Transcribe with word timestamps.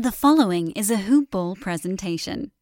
The 0.00 0.10
following 0.10 0.70
is 0.70 0.90
a 0.90 0.96
Hoop 0.96 1.30
Ball 1.30 1.56
presentation. 1.56 2.52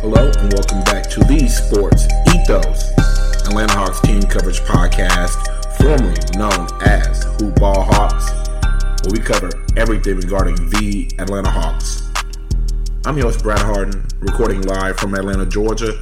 Hello 0.00 0.32
and 0.32 0.52
welcome 0.54 0.80
back 0.84 1.10
to 1.10 1.20
the 1.20 1.46
Sports 1.46 2.06
Ethos 2.34 2.92
Atlanta 3.46 3.74
Hawks 3.74 4.00
team 4.00 4.22
coverage 4.22 4.60
podcast, 4.60 5.36
formerly 5.76 6.16
known 6.38 6.66
as 6.80 7.24
Hoop 7.38 7.56
Ball 7.56 7.82
Hawks, 7.82 8.30
where 9.04 9.12
we 9.12 9.18
cover 9.18 9.50
everything 9.76 10.16
regarding 10.16 10.54
the 10.70 11.10
Atlanta 11.18 11.50
Hawks. 11.50 12.03
I'm 13.06 13.18
your 13.18 13.26
host 13.26 13.42
Brad 13.42 13.58
Harden, 13.58 14.02
recording 14.20 14.62
live 14.62 14.96
from 14.96 15.14
Atlanta, 15.14 15.44
Georgia, 15.44 15.92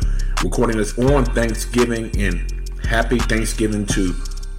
recording 0.45 0.77
this 0.77 0.97
on 1.01 1.25
Thanksgiving 1.25 2.17
and 2.17 2.49
happy 2.85 3.19
Thanksgiving 3.19 3.87
to 3.87 4.15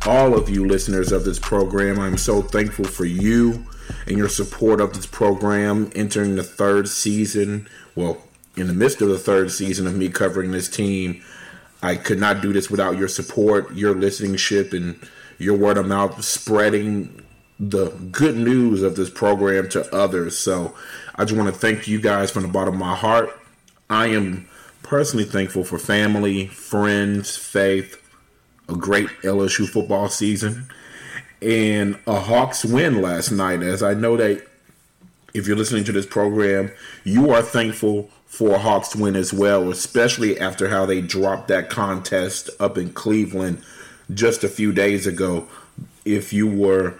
all 0.06 0.38
of 0.38 0.50
you 0.50 0.68
listeners 0.68 1.14
of 1.14 1.24
this 1.24 1.40
program. 1.40 2.02
I'm 2.02 2.18
so 2.18 2.42
thankful 2.42 2.84
for 2.84 3.06
you 3.06 3.66
and 4.08 4.18
your 4.18 4.28
support 4.28 4.82
of 4.82 4.92
this 4.92 5.06
program 5.06 5.90
entering 5.96 6.36
the 6.36 6.44
third 6.44 6.90
season. 6.90 7.70
Well, 7.96 8.22
in 8.58 8.68
the 8.68 8.73
midst 8.73 9.02
of 9.02 9.08
the 9.08 9.20
third 9.20 9.50
season 9.50 9.88
of 9.88 9.96
me 9.96 10.10
covering 10.10 10.52
this 10.52 10.68
team, 10.68 11.23
I 11.82 11.96
could 11.96 12.20
not 12.20 12.42
do 12.42 12.52
this 12.52 12.70
without 12.70 12.98
your 12.98 13.08
support, 13.08 13.73
your 13.73 13.96
listenership, 13.96 14.73
and 14.73 15.00
your 15.38 15.56
word 15.58 15.78
of 15.78 15.88
mouth 15.88 16.22
spreading 16.26 17.23
the 17.70 17.90
good 18.12 18.35
news 18.35 18.81
of 18.81 18.95
this 18.95 19.09
program 19.09 19.70
to 19.70 19.95
others. 19.95 20.38
So 20.38 20.76
I 21.16 21.26
just 21.26 21.38
want 21.38 21.53
to 21.53 21.59
thank 21.59 21.88
you 21.88 22.02
guys 22.02 22.31
from 22.31 22.44
the 22.44 22.49
bottom 22.49 22.76
of 22.76 22.80
my 22.80 22.95
heart. 22.95 23.30
I 23.89 24.08
am 24.08 24.48
personally 24.81 25.26
thankful 25.26 25.64
for 25.64 25.78
family, 25.78 26.47
friends, 26.47 27.38
faith, 27.38 28.02
a 28.67 28.75
great 28.75 29.08
LSU 29.23 29.67
football 29.67 30.09
season, 30.09 30.67
and 31.42 32.00
a 32.08 32.20
Hawks 32.20 32.66
win 32.66 33.02
last 33.02 33.31
night. 33.31 33.61
As 33.61 33.83
I 33.83 33.94
know 33.94 34.17
that 34.17 34.45
if 35.33 35.48
you're 35.48 35.58
listening 35.58 35.83
to 35.86 35.92
this 35.92 36.05
program, 36.05 36.72
you 37.03 37.31
are 37.31 37.42
thankful 37.42 38.09
for 38.25 38.55
a 38.55 38.59
Hawks 38.59 38.95
win 38.95 39.16
as 39.16 39.33
well, 39.33 39.70
especially 39.70 40.39
after 40.39 40.70
how 40.70 40.86
they 40.86 41.02
dropped 41.02 41.48
that 41.50 41.70
contest 41.70 42.50
up 42.59 42.77
in 42.77 42.94
Cleveland 42.94 43.64
just 44.14 44.44
a 44.44 44.50
few 44.50 44.72
days 44.72 45.05
ago. 45.05 45.48
If 46.05 46.33
you 46.33 46.48
were 46.48 46.95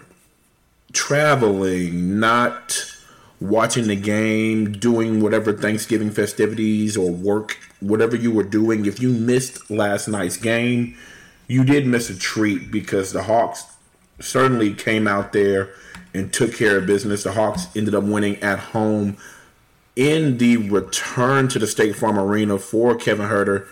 traveling, 0.94 2.18
not 2.18 2.94
watching 3.40 3.88
the 3.88 3.96
game, 3.96 4.72
doing 4.72 5.20
whatever 5.20 5.52
Thanksgiving 5.52 6.10
festivities 6.10 6.96
or 6.96 7.10
work, 7.10 7.58
whatever 7.80 8.16
you 8.16 8.32
were 8.32 8.44
doing, 8.44 8.86
if 8.86 9.00
you 9.00 9.10
missed 9.10 9.70
last 9.70 10.08
night's 10.08 10.36
game, 10.36 10.96
you 11.46 11.64
did 11.64 11.86
miss 11.86 12.08
a 12.08 12.18
treat 12.18 12.70
because 12.70 13.12
the 13.12 13.24
Hawks 13.24 13.64
certainly 14.20 14.72
came 14.72 15.06
out 15.06 15.32
there 15.32 15.74
and 16.14 16.32
took 16.32 16.54
care 16.54 16.78
of 16.78 16.86
business. 16.86 17.24
The 17.24 17.32
Hawks 17.32 17.66
ended 17.76 17.94
up 17.94 18.04
winning 18.04 18.36
at 18.36 18.58
home 18.58 19.16
in 19.96 20.38
the 20.38 20.56
return 20.56 21.48
to 21.48 21.58
the 21.58 21.66
State 21.66 21.96
Farm 21.96 22.18
Arena 22.18 22.58
for 22.58 22.96
Kevin 22.96 23.28
Huerter, 23.28 23.66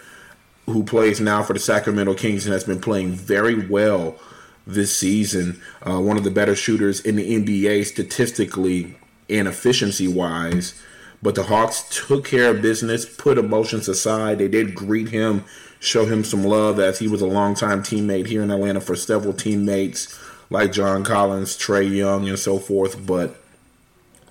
who 0.66 0.84
plays 0.84 1.20
now 1.20 1.42
for 1.42 1.52
the 1.52 1.58
Sacramento 1.58 2.14
Kings 2.14 2.44
and 2.44 2.52
has 2.52 2.64
been 2.64 2.80
playing 2.80 3.12
very 3.12 3.66
well 3.66 4.18
this 4.66 4.96
season. 4.96 5.60
Uh, 5.86 6.00
one 6.00 6.16
of 6.16 6.24
the 6.24 6.30
better 6.30 6.54
shooters 6.54 7.00
in 7.00 7.16
the 7.16 7.34
NBA 7.34 7.86
statistically 7.86 8.96
and 9.28 9.48
efficiency 9.48 10.08
wise. 10.08 10.80
But 11.22 11.36
the 11.36 11.44
Hawks 11.44 11.84
took 11.90 12.24
care 12.24 12.50
of 12.50 12.62
business, 12.62 13.04
put 13.04 13.38
emotions 13.38 13.88
aside. 13.88 14.38
They 14.38 14.48
did 14.48 14.74
greet 14.74 15.10
him, 15.10 15.44
show 15.78 16.04
him 16.04 16.24
some 16.24 16.42
love 16.42 16.80
as 16.80 16.98
he 16.98 17.06
was 17.06 17.22
a 17.22 17.26
longtime 17.26 17.82
teammate 17.82 18.26
here 18.26 18.42
in 18.42 18.50
Atlanta 18.50 18.80
for 18.80 18.96
several 18.96 19.32
teammates 19.32 20.18
like 20.50 20.72
John 20.72 21.04
Collins, 21.04 21.56
Trae 21.56 21.88
Young, 21.88 22.28
and 22.28 22.38
so 22.38 22.58
forth. 22.58 23.06
But 23.06 23.36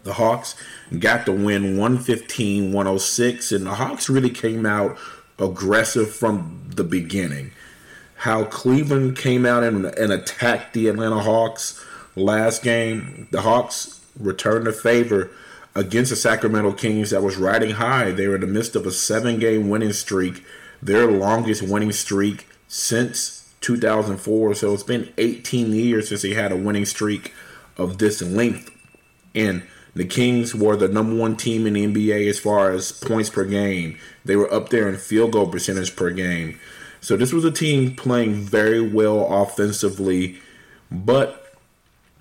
the 0.04 0.14
Hawks 0.14 0.56
got 1.00 1.26
the 1.26 1.32
win 1.32 1.78
115 1.78 2.74
106, 2.74 3.52
and 3.54 3.66
the 3.66 3.76
Hawks 3.76 4.10
really 4.10 4.30
came 4.30 4.66
out 4.66 4.98
aggressive 5.40 6.14
from 6.14 6.64
the 6.76 6.84
beginning. 6.84 7.52
How 8.22 8.44
Cleveland 8.44 9.18
came 9.18 9.48
out 9.48 9.64
and, 9.64 9.84
and 9.84 10.14
attacked 10.14 10.74
the 10.74 10.88
Atlanta 10.90 11.22
Hawks 11.22 11.84
last 12.16 12.62
game, 12.62 13.28
the 13.32 13.42
Hawks 13.42 14.00
returned 14.20 14.68
the 14.68 14.72
favor 14.72 15.32
against 15.74 16.12
the 16.12 16.16
Sacramento 16.16 16.74
Kings 16.74 17.10
that 17.10 17.24
was 17.24 17.38
riding 17.38 17.72
high. 17.72 18.12
They 18.12 18.28
were 18.28 18.36
in 18.36 18.42
the 18.42 18.48
midst 18.48 18.76
of 18.76 18.86
a 18.86 18.92
seven 18.92 19.40
game 19.40 19.70
winning 19.70 19.94
streak, 19.94 20.44
their 20.84 21.10
longest 21.10 21.64
winning 21.64 21.94
streak 21.94 22.48
since 22.68 23.52
2004. 23.62 24.54
So 24.54 24.72
it's 24.72 24.84
been 24.84 25.12
18 25.18 25.74
years 25.74 26.10
since 26.10 26.22
they 26.22 26.36
had 26.36 26.52
a 26.52 26.56
winning 26.56 26.86
streak 26.86 27.34
of 27.76 27.98
this 27.98 28.22
length. 28.22 28.70
And 29.34 29.64
the 29.96 30.06
Kings 30.06 30.54
were 30.54 30.76
the 30.76 30.88
number 30.88 31.16
one 31.16 31.38
team 31.38 31.66
in 31.66 31.74
the 31.74 31.88
NBA 31.88 32.30
as 32.30 32.38
far 32.38 32.70
as 32.70 32.92
points 32.92 33.32
per 33.32 33.46
game. 33.46 33.98
They 34.24 34.36
were 34.36 34.54
up 34.54 34.70
there 34.70 34.88
in 34.88 34.98
field 34.98 35.32
goal 35.32 35.48
percentage 35.48 35.96
per 35.96 36.12
game. 36.12 36.60
So 37.02 37.18
this 37.18 37.34
was 37.34 37.44
a 37.44 37.52
team 37.52 37.96
playing 37.96 38.36
very 38.36 38.80
well 38.80 39.26
offensively, 39.28 40.40
but 40.92 41.58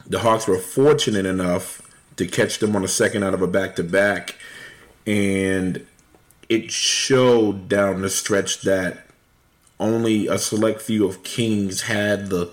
the 0.06 0.20
Hawks 0.20 0.46
were 0.48 0.58
fortunate 0.58 1.26
enough 1.26 1.82
to 2.16 2.26
catch 2.26 2.58
them 2.58 2.74
on 2.74 2.82
a 2.82 2.88
second 2.88 3.22
out 3.22 3.34
of 3.34 3.42
a 3.42 3.46
back 3.46 3.76
to 3.76 3.84
back. 3.84 4.36
And 5.06 5.86
it 6.48 6.70
showed 6.70 7.68
down 7.68 8.00
the 8.00 8.10
stretch 8.10 8.62
that 8.62 9.06
only 9.78 10.26
a 10.26 10.38
select 10.38 10.82
few 10.82 11.06
of 11.06 11.22
Kings 11.22 11.82
had 11.82 12.28
the 12.28 12.52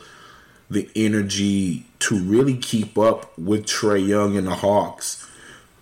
the 0.69 0.89
energy 0.97 1.85
to 1.99 2.19
really 2.19 2.57
keep 2.57 2.97
up 2.97 3.38
with 3.39 3.65
Trae 3.65 4.05
Young 4.05 4.35
and 4.35 4.47
the 4.47 4.55
Hawks. 4.55 5.25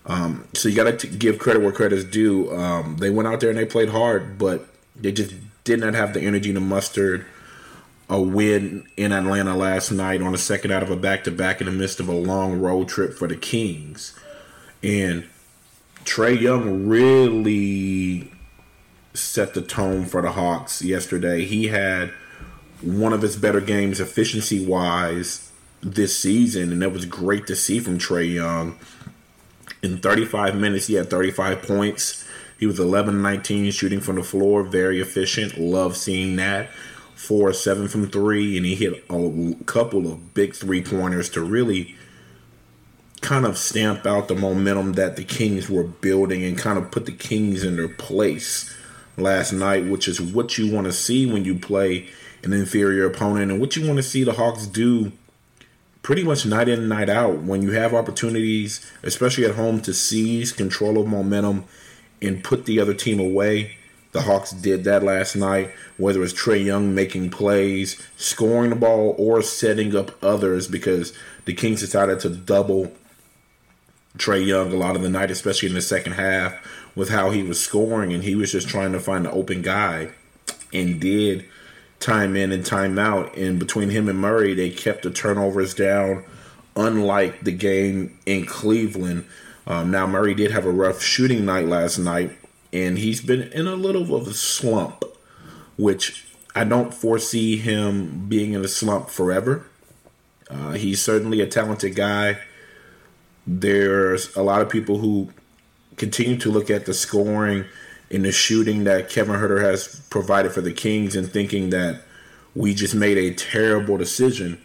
Um, 0.06 0.48
so 0.54 0.70
you 0.70 0.76
got 0.76 1.00
to 1.00 1.08
give 1.08 1.40
credit 1.40 1.64
where 1.64 1.72
credit 1.72 1.98
is 1.98 2.06
due. 2.06 2.56
Um, 2.56 2.98
they 2.98 3.10
went 3.10 3.28
out 3.28 3.40
there 3.40 3.50
and 3.50 3.58
they 3.58 3.66
played 3.66 3.90
hard, 3.90 4.38
but 4.38 4.68
they 4.96 5.12
just 5.12 5.34
did 5.66 5.82
not 5.82 5.94
have 5.94 6.14
the 6.14 6.22
energy 6.22 6.54
to 6.54 6.60
muster 6.62 7.26
a 8.08 8.22
win 8.22 8.88
in 8.96 9.12
Atlanta 9.12 9.58
last 9.58 9.92
night 9.92 10.22
on 10.22 10.32
the 10.32 10.38
second 10.38 10.72
out 10.72 10.84
of 10.84 10.92
a 10.92 10.96
back 10.96 11.24
to 11.24 11.32
back 11.32 11.60
in 11.60 11.66
the 11.66 11.72
midst 11.74 12.00
of 12.00 12.08
a 12.08 12.14
long 12.14 12.62
road 12.62 12.88
trip 12.88 13.14
for 13.14 13.28
the 13.28 13.36
Kings. 13.36 14.18
And 14.84 15.26
Trae 16.06 16.40
Young 16.40 16.88
really 16.88 18.32
set 19.16 19.54
the 19.54 19.62
tone 19.62 20.06
for 20.06 20.22
the 20.22 20.34
Hawks 20.34 20.84
yesterday. 20.84 21.46
He 21.46 21.68
had 21.68 22.12
one 22.82 23.14
of 23.14 23.24
his 23.24 23.36
better 23.36 23.62
games 23.62 24.00
efficiency 24.00 24.64
wise 24.64 25.52
this 25.82 26.18
season, 26.18 26.72
and 26.72 26.82
that 26.84 26.92
was 26.92 27.06
great 27.06 27.48
to 27.48 27.56
see 27.56 27.80
from 27.80 27.98
Trae 27.98 28.32
Young. 28.32 28.78
In 29.82 29.98
35 29.98 30.56
minutes, 30.56 30.88
he 30.88 30.94
had 30.94 31.10
35 31.10 31.64
points. 31.64 32.25
He 32.58 32.66
was 32.66 32.80
11 32.80 33.22
19 33.22 33.72
shooting 33.72 34.00
from 34.00 34.16
the 34.16 34.24
floor, 34.24 34.64
very 34.64 35.00
efficient. 35.00 35.58
Love 35.58 35.98
seeing 35.98 36.36
that. 36.38 36.70
Four 37.16 37.54
seven 37.54 37.88
from 37.88 38.10
three, 38.10 38.58
and 38.58 38.66
he 38.66 38.76
hit 38.76 39.04
a 39.10 39.56
couple 39.66 40.12
of 40.12 40.34
big 40.34 40.54
three 40.54 40.84
pointers 40.84 41.30
to 41.30 41.42
really 41.42 41.96
kind 43.22 43.46
of 43.46 43.58
stamp 43.58 44.06
out 44.06 44.28
the 44.28 44.36
momentum 44.36 44.94
that 44.94 45.16
the 45.16 45.24
Kings 45.24 45.70
were 45.70 45.84
building 45.84 46.44
and 46.44 46.58
kind 46.58 46.78
of 46.78 46.92
put 46.92 47.06
the 47.06 47.12
Kings 47.12 47.64
in 47.64 47.78
their 47.78 47.88
place 47.88 48.76
last 49.18 49.54
night, 49.54 49.86
which 49.86 50.08
is 50.08 50.22
what 50.22 50.58
you 50.58 50.72
want 50.72 50.86
to 50.86 50.94
see 50.94 51.26
when 51.26 51.46
you 51.46 51.58
play 51.58 52.08
an 52.44 52.54
inferior 52.54 53.06
opponent 53.06 53.50
and 53.50 53.60
what 53.60 53.76
you 53.76 53.88
want 53.88 53.98
to 53.98 54.04
see 54.04 54.24
the 54.24 54.34
Hawks 54.34 54.68
do 54.68 55.12
pretty 56.04 56.24
much 56.24 56.46
night 56.46 56.70
in 56.70 56.80
and 56.80 56.90
night 56.90 57.10
out 57.10 57.40
when 57.40 57.64
you 57.64 57.72
have 57.72 57.94
opportunities, 57.94 58.92
especially 59.02 59.46
at 59.46 59.56
home, 59.56 59.82
to 59.82 59.94
seize 59.94 60.52
control 60.52 61.00
of 61.00 61.08
momentum 61.08 61.64
and 62.22 62.44
put 62.44 62.66
the 62.66 62.80
other 62.80 62.94
team 62.94 63.20
away. 63.20 63.78
The 64.12 64.22
Hawks 64.22 64.52
did 64.52 64.86
that 64.86 65.04
last 65.04 65.36
night, 65.36 65.72
whether 65.98 66.24
it's 66.24 66.34
Trae 66.34 66.64
Young 66.64 66.96
making 66.96 67.32
plays, 67.32 68.02
scoring 68.16 68.70
the 68.70 68.76
ball, 68.78 69.14
or 69.18 69.42
setting 69.42 69.96
up 69.96 70.24
others 70.24 70.68
because 70.68 71.12
the 71.44 71.54
Kings 71.54 71.82
decided 71.82 72.22
to 72.22 72.30
double 72.30 72.94
Trae 74.18 74.46
Young 74.46 74.72
a 74.72 74.78
lot 74.78 74.96
of 74.96 75.02
the 75.02 75.10
night, 75.10 75.32
especially 75.32 75.68
in 75.68 75.76
the 75.76 75.82
second 75.82 76.14
half, 76.14 76.56
with 76.96 77.10
how 77.10 77.32
he 77.32 77.44
was 77.44 77.60
scoring 77.60 78.14
and 78.14 78.24
he 78.24 78.36
was 78.36 78.52
just 78.52 78.70
trying 78.70 78.94
to 78.94 79.00
find 79.00 79.26
the 79.26 79.32
open 79.32 79.62
guy 79.62 80.10
and 80.74 81.00
did 81.02 81.46
time 82.00 82.36
in 82.36 82.52
and 82.52 82.66
time 82.66 82.98
out. 82.98 83.36
And 83.36 83.60
between 83.60 83.90
him 83.90 84.08
and 84.08 84.20
Murray, 84.20 84.54
they 84.54 84.70
kept 84.70 85.04
the 85.04 85.12
turnovers 85.12 85.74
down, 85.74 86.24
unlike 86.76 87.42
the 87.42 87.52
game 87.52 88.18
in 88.26 88.46
Cleveland. 88.46 89.26
Um, 89.68 89.90
now, 89.92 90.06
Murray 90.06 90.34
did 90.34 90.52
have 90.52 90.66
a 90.66 90.72
rough 90.72 91.02
shooting 91.02 91.46
night 91.46 91.68
last 91.68 91.98
night, 91.98 92.38
and 92.72 92.98
he's 92.98 93.22
been 93.22 93.44
in 93.52 93.68
a 93.68 93.76
little 93.76 94.16
of 94.16 94.28
a 94.28 94.34
slump, 94.34 95.04
which 95.78 96.26
I 96.56 96.64
don't 96.64 96.94
foresee 96.94 97.58
him 97.58 98.28
being 98.28 98.54
in 98.54 98.64
a 98.64 98.68
slump 98.68 99.10
forever. 99.10 99.66
Uh, 100.50 100.74
he's 100.74 101.02
certainly 101.02 101.42
a 101.42 101.48
talented 101.48 101.96
guy. 101.96 102.38
There's 103.48 104.36
a 104.36 104.44
lot 104.44 104.62
of 104.62 104.70
people 104.70 105.00
who 105.00 105.30
continue 105.98 106.38
to 106.38 106.52
look 106.52 106.70
at 106.70 106.86
the 106.86 106.94
scoring 106.94 107.66
and 108.12 108.24
the 108.24 108.32
shooting 108.32 108.84
that 108.84 109.10
Kevin 109.10 109.36
Huerter 109.36 109.62
has 109.62 110.00
provided 110.10 110.52
for 110.52 110.62
the 110.62 110.74
Kings 110.74 111.16
and 111.16 111.30
thinking 111.30 111.72
that 111.72 112.02
we 112.54 112.74
just 112.74 112.96
made 112.96 113.18
a 113.18 113.34
terrible 113.34 113.98
decision. 113.98 114.62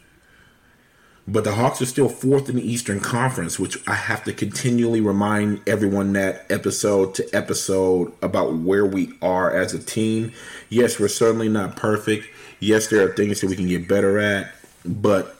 But 1.28 1.44
the 1.44 1.54
Hawks 1.54 1.80
are 1.80 1.86
still 1.86 2.08
fourth 2.08 2.48
in 2.48 2.56
the 2.56 2.68
Eastern 2.68 2.98
Conference, 2.98 3.58
which 3.58 3.76
I 3.88 3.94
have 3.94 4.24
to 4.24 4.32
continually 4.32 5.00
remind 5.00 5.60
everyone 5.68 6.12
that 6.14 6.46
episode 6.50 7.14
to 7.16 7.28
episode 7.32 8.12
about 8.22 8.54
where 8.54 8.84
we 8.84 9.12
are 9.22 9.54
as 9.54 9.72
a 9.74 9.78
team. 9.78 10.32
Yes, 10.70 10.98
we're 10.98 11.08
certainly 11.08 11.48
not 11.48 11.76
perfect. 11.76 12.26
Yes, 12.58 12.88
there 12.88 13.06
are 13.06 13.14
things 13.14 13.40
that 13.40 13.48
we 13.48 13.56
can 13.56 13.68
get 13.68 13.86
better 13.86 14.18
at, 14.18 14.52
but 14.84 15.36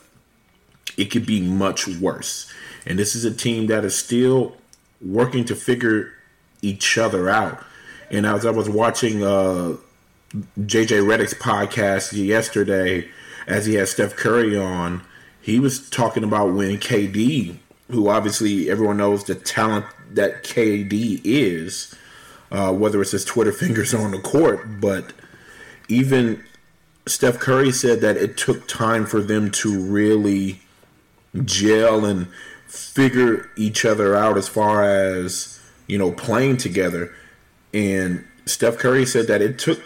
it 0.97 1.05
could 1.05 1.25
be 1.25 1.41
much 1.41 1.87
worse. 1.87 2.51
And 2.85 2.97
this 2.97 3.15
is 3.15 3.25
a 3.25 3.33
team 3.33 3.67
that 3.67 3.83
is 3.83 3.95
still 3.95 4.55
working 5.01 5.45
to 5.45 5.55
figure 5.55 6.13
each 6.61 6.97
other 6.97 7.29
out. 7.29 7.63
And 8.09 8.25
as 8.25 8.45
I 8.45 8.51
was 8.51 8.69
watching 8.69 9.23
uh, 9.23 9.77
JJ 10.59 11.03
Redick's 11.03 11.33
podcast 11.33 12.13
yesterday, 12.13 13.09
as 13.47 13.65
he 13.65 13.75
had 13.75 13.87
Steph 13.87 14.15
Curry 14.15 14.57
on, 14.57 15.01
he 15.41 15.59
was 15.59 15.89
talking 15.89 16.23
about 16.23 16.53
when 16.53 16.77
KD, 16.77 17.57
who 17.89 18.09
obviously 18.09 18.69
everyone 18.69 18.97
knows 18.97 19.23
the 19.23 19.35
talent 19.35 19.85
that 20.11 20.43
KD 20.43 21.21
is, 21.23 21.95
uh, 22.51 22.71
whether 22.71 23.01
it's 23.01 23.11
his 23.11 23.25
Twitter 23.25 23.51
fingers 23.51 23.93
on 23.93 24.11
the 24.11 24.19
court, 24.19 24.79
but 24.79 25.13
even 25.87 26.43
Steph 27.07 27.39
Curry 27.39 27.71
said 27.71 28.01
that 28.01 28.17
it 28.17 28.37
took 28.37 28.67
time 28.67 29.05
for 29.05 29.21
them 29.21 29.49
to 29.51 29.79
really 29.79 30.61
gel 31.43 32.05
and 32.05 32.27
figure 32.67 33.49
each 33.57 33.83
other 33.83 34.15
out 34.15 34.37
as 34.37 34.47
far 34.47 34.83
as 34.83 35.59
you 35.87 35.97
know 35.97 36.11
playing 36.11 36.57
together. 36.57 37.13
And 37.73 38.25
Steph 38.45 38.77
Curry 38.77 39.05
said 39.05 39.27
that 39.27 39.41
it 39.41 39.57
took 39.57 39.81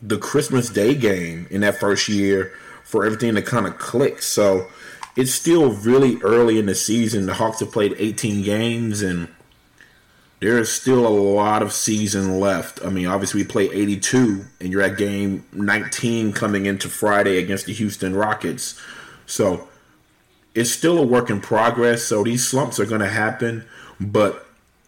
the 0.00 0.18
Christmas 0.18 0.70
Day 0.70 0.94
game 0.94 1.46
in 1.50 1.60
that 1.60 1.78
first 1.78 2.08
year 2.08 2.52
for 2.90 3.04
everything 3.04 3.34
to 3.36 3.42
kind 3.42 3.66
of 3.66 3.78
click. 3.78 4.20
So 4.20 4.66
it's 5.16 5.32
still 5.32 5.72
really 5.72 6.20
early 6.22 6.58
in 6.58 6.66
the 6.66 6.74
season. 6.74 7.26
The 7.26 7.34
Hawks 7.34 7.60
have 7.60 7.70
played 7.70 7.94
18 7.96 8.42
games 8.42 9.00
and 9.00 9.28
there 10.40 10.58
is 10.58 10.72
still 10.72 11.06
a 11.06 11.08
lot 11.08 11.62
of 11.62 11.72
season 11.72 12.40
left. 12.40 12.84
I 12.84 12.88
mean, 12.88 13.06
obviously 13.06 13.42
we 13.42 13.46
play 13.46 13.70
82 13.70 14.44
and 14.60 14.72
you're 14.72 14.82
at 14.82 14.96
game 14.96 15.44
19 15.52 16.32
coming 16.32 16.66
into 16.66 16.88
Friday 16.88 17.38
against 17.38 17.66
the 17.66 17.72
Houston 17.74 18.16
Rockets. 18.16 18.80
So 19.26 19.68
it's 20.54 20.70
still 20.70 20.98
a 20.98 21.06
work 21.06 21.30
in 21.30 21.40
progress. 21.40 22.02
So 22.02 22.24
these 22.24 22.46
slumps 22.46 22.80
are 22.80 22.86
going 22.86 23.02
to 23.02 23.08
happen, 23.08 23.64
but 24.00 24.46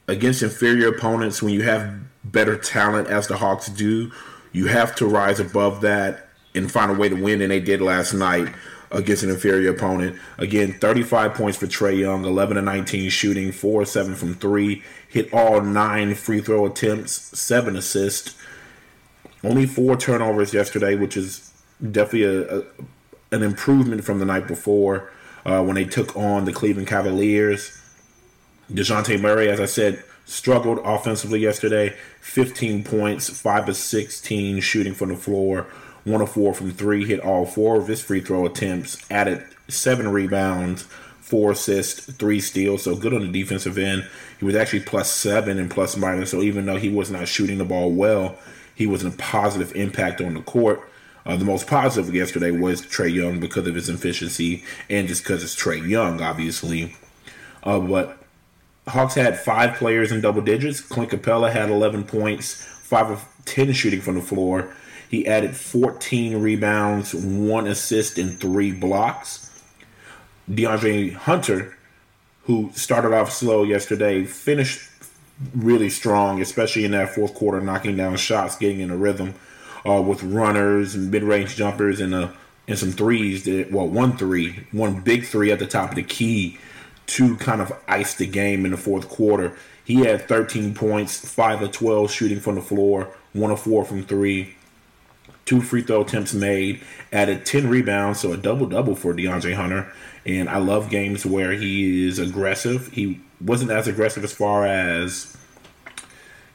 against 0.08 0.42
inferior 0.42 0.88
opponents, 0.88 1.40
when 1.40 1.54
you 1.54 1.62
have 1.62 1.94
better 2.24 2.56
talent 2.56 3.08
as 3.08 3.28
the 3.28 3.36
Hawks 3.36 3.68
do, 3.68 4.10
you 4.52 4.66
have 4.66 4.94
to 4.96 5.06
rise 5.06 5.38
above 5.38 5.82
that 5.82 6.28
and 6.54 6.70
find 6.70 6.90
a 6.90 6.94
way 6.94 7.08
to 7.08 7.14
win. 7.14 7.40
And 7.40 7.50
they 7.50 7.60
did 7.60 7.80
last 7.80 8.12
night 8.12 8.52
against 8.90 9.22
an 9.22 9.30
inferior 9.30 9.70
opponent. 9.70 10.18
Again, 10.38 10.78
35 10.78 11.34
points 11.34 11.58
for 11.58 11.66
Trae 11.66 11.98
Young, 11.98 12.24
11 12.24 12.56
to 12.56 12.62
19 12.62 13.10
shooting, 13.10 13.52
4 13.52 13.84
7 13.84 14.14
from 14.14 14.34
3, 14.34 14.82
hit 15.08 15.32
all 15.32 15.60
nine 15.60 16.14
free 16.14 16.40
throw 16.40 16.66
attempts, 16.66 17.38
7 17.38 17.76
assists. 17.76 18.36
Only 19.44 19.66
four 19.66 19.96
turnovers 19.96 20.54
yesterday, 20.54 20.94
which 20.94 21.16
is 21.16 21.52
definitely 21.90 22.24
a, 22.24 22.58
a 22.58 22.62
an 23.32 23.42
improvement 23.42 24.04
from 24.04 24.18
the 24.18 24.24
night 24.24 24.46
before 24.46 25.10
uh, 25.44 25.62
when 25.62 25.74
they 25.74 25.84
took 25.84 26.14
on 26.16 26.44
the 26.44 26.52
Cleveland 26.52 26.86
Cavaliers. 26.86 27.80
DeJounte 28.70 29.20
Murray, 29.20 29.48
as 29.48 29.58
I 29.58 29.64
said, 29.64 30.04
struggled 30.26 30.78
offensively 30.84 31.40
yesterday. 31.40 31.96
15 32.20 32.84
points, 32.84 33.28
5 33.40 33.70
of 33.70 33.76
16 33.76 34.60
shooting 34.60 34.94
from 34.94 35.08
the 35.08 35.16
floor, 35.16 35.66
1 36.04 36.20
of 36.20 36.30
4 36.30 36.54
from 36.54 36.72
3, 36.72 37.04
hit 37.04 37.20
all 37.20 37.46
four 37.46 37.76
of 37.76 37.88
his 37.88 38.02
free 38.02 38.20
throw 38.20 38.46
attempts, 38.46 38.98
added 39.10 39.44
7 39.68 40.08
rebounds, 40.08 40.82
4 41.20 41.52
assists, 41.52 42.12
3 42.12 42.40
steals. 42.40 42.82
So 42.82 42.96
good 42.96 43.14
on 43.14 43.20
the 43.20 43.40
defensive 43.40 43.78
end. 43.78 44.08
He 44.38 44.44
was 44.44 44.56
actually 44.56 44.80
plus 44.80 45.10
7 45.12 45.58
and 45.58 45.70
plus 45.70 45.96
minus. 45.96 46.30
So 46.30 46.42
even 46.42 46.66
though 46.66 46.76
he 46.76 46.88
was 46.88 47.10
not 47.10 47.28
shooting 47.28 47.58
the 47.58 47.64
ball 47.64 47.92
well, 47.92 48.36
he 48.74 48.86
was 48.86 49.04
a 49.04 49.10
positive 49.12 49.74
impact 49.76 50.20
on 50.20 50.34
the 50.34 50.42
court. 50.42 50.88
Uh, 51.24 51.36
the 51.36 51.44
most 51.44 51.68
positive 51.68 52.12
yesterday 52.12 52.50
was 52.50 52.82
Trae 52.82 53.12
Young 53.12 53.38
because 53.38 53.66
of 53.68 53.76
his 53.76 53.88
efficiency 53.88 54.64
and 54.90 55.06
just 55.06 55.22
because 55.22 55.44
it's 55.44 55.54
Trae 55.54 55.88
Young, 55.88 56.20
obviously. 56.20 56.96
Uh, 57.62 57.78
but 57.78 58.18
Hawks 58.88 59.14
had 59.14 59.38
five 59.38 59.76
players 59.76 60.10
in 60.10 60.20
double 60.20 60.42
digits. 60.42 60.80
Clint 60.80 61.10
Capela 61.10 61.52
had 61.52 61.70
11 61.70 62.04
points, 62.04 62.64
5 62.64 63.10
of 63.10 63.24
10 63.44 63.72
shooting 63.72 64.00
from 64.00 64.16
the 64.16 64.20
floor. 64.20 64.74
He 65.12 65.26
added 65.26 65.54
14 65.54 66.40
rebounds, 66.40 67.14
1 67.14 67.66
assist, 67.66 68.16
and 68.16 68.40
3 68.40 68.72
blocks. 68.72 69.50
DeAndre 70.50 71.12
Hunter, 71.12 71.76
who 72.44 72.70
started 72.74 73.12
off 73.12 73.30
slow 73.30 73.62
yesterday, 73.62 74.24
finished 74.24 74.90
really 75.54 75.90
strong, 75.90 76.40
especially 76.40 76.86
in 76.86 76.92
that 76.92 77.14
fourth 77.14 77.34
quarter, 77.34 77.60
knocking 77.60 77.94
down 77.94 78.16
shots, 78.16 78.56
getting 78.56 78.80
in 78.80 78.90
a 78.90 78.96
rhythm 78.96 79.34
uh, 79.86 80.00
with 80.00 80.22
runners 80.22 80.94
and 80.94 81.10
mid 81.10 81.22
range 81.24 81.56
jumpers 81.56 82.00
and 82.00 82.14
uh, 82.14 82.28
and 82.66 82.78
some 82.78 82.92
threes. 82.92 83.44
That, 83.44 83.70
well, 83.70 83.86
one 83.86 84.16
three, 84.16 84.66
one 84.72 85.02
big 85.02 85.26
three 85.26 85.52
at 85.52 85.58
the 85.58 85.66
top 85.66 85.90
of 85.90 85.96
the 85.96 86.02
key 86.02 86.58
to 87.08 87.36
kind 87.36 87.60
of 87.60 87.70
ice 87.86 88.14
the 88.14 88.26
game 88.26 88.64
in 88.64 88.70
the 88.70 88.78
fourth 88.78 89.10
quarter. 89.10 89.54
He 89.84 90.06
had 90.06 90.26
13 90.26 90.72
points, 90.74 91.18
5 91.28 91.60
of 91.60 91.72
12 91.72 92.10
shooting 92.10 92.40
from 92.40 92.54
the 92.54 92.62
floor, 92.62 93.14
1 93.34 93.50
of 93.50 93.60
4 93.60 93.84
from 93.84 94.04
3, 94.04 94.54
two 95.44 95.60
free 95.60 95.82
throw 95.82 96.02
attempts 96.02 96.34
made, 96.34 96.80
added 97.12 97.44
10 97.44 97.68
rebounds, 97.68 98.20
so 98.20 98.32
a 98.32 98.36
double 98.36 98.66
double 98.66 98.94
for 98.94 99.14
DeAndre 99.14 99.54
Hunter. 99.54 99.92
And 100.24 100.48
I 100.48 100.58
love 100.58 100.88
games 100.88 101.26
where 101.26 101.52
he 101.52 102.06
is 102.06 102.18
aggressive. 102.18 102.88
He 102.88 103.20
wasn't 103.40 103.70
as 103.72 103.88
aggressive 103.88 104.22
as 104.24 104.32
far 104.32 104.66
as 104.66 105.36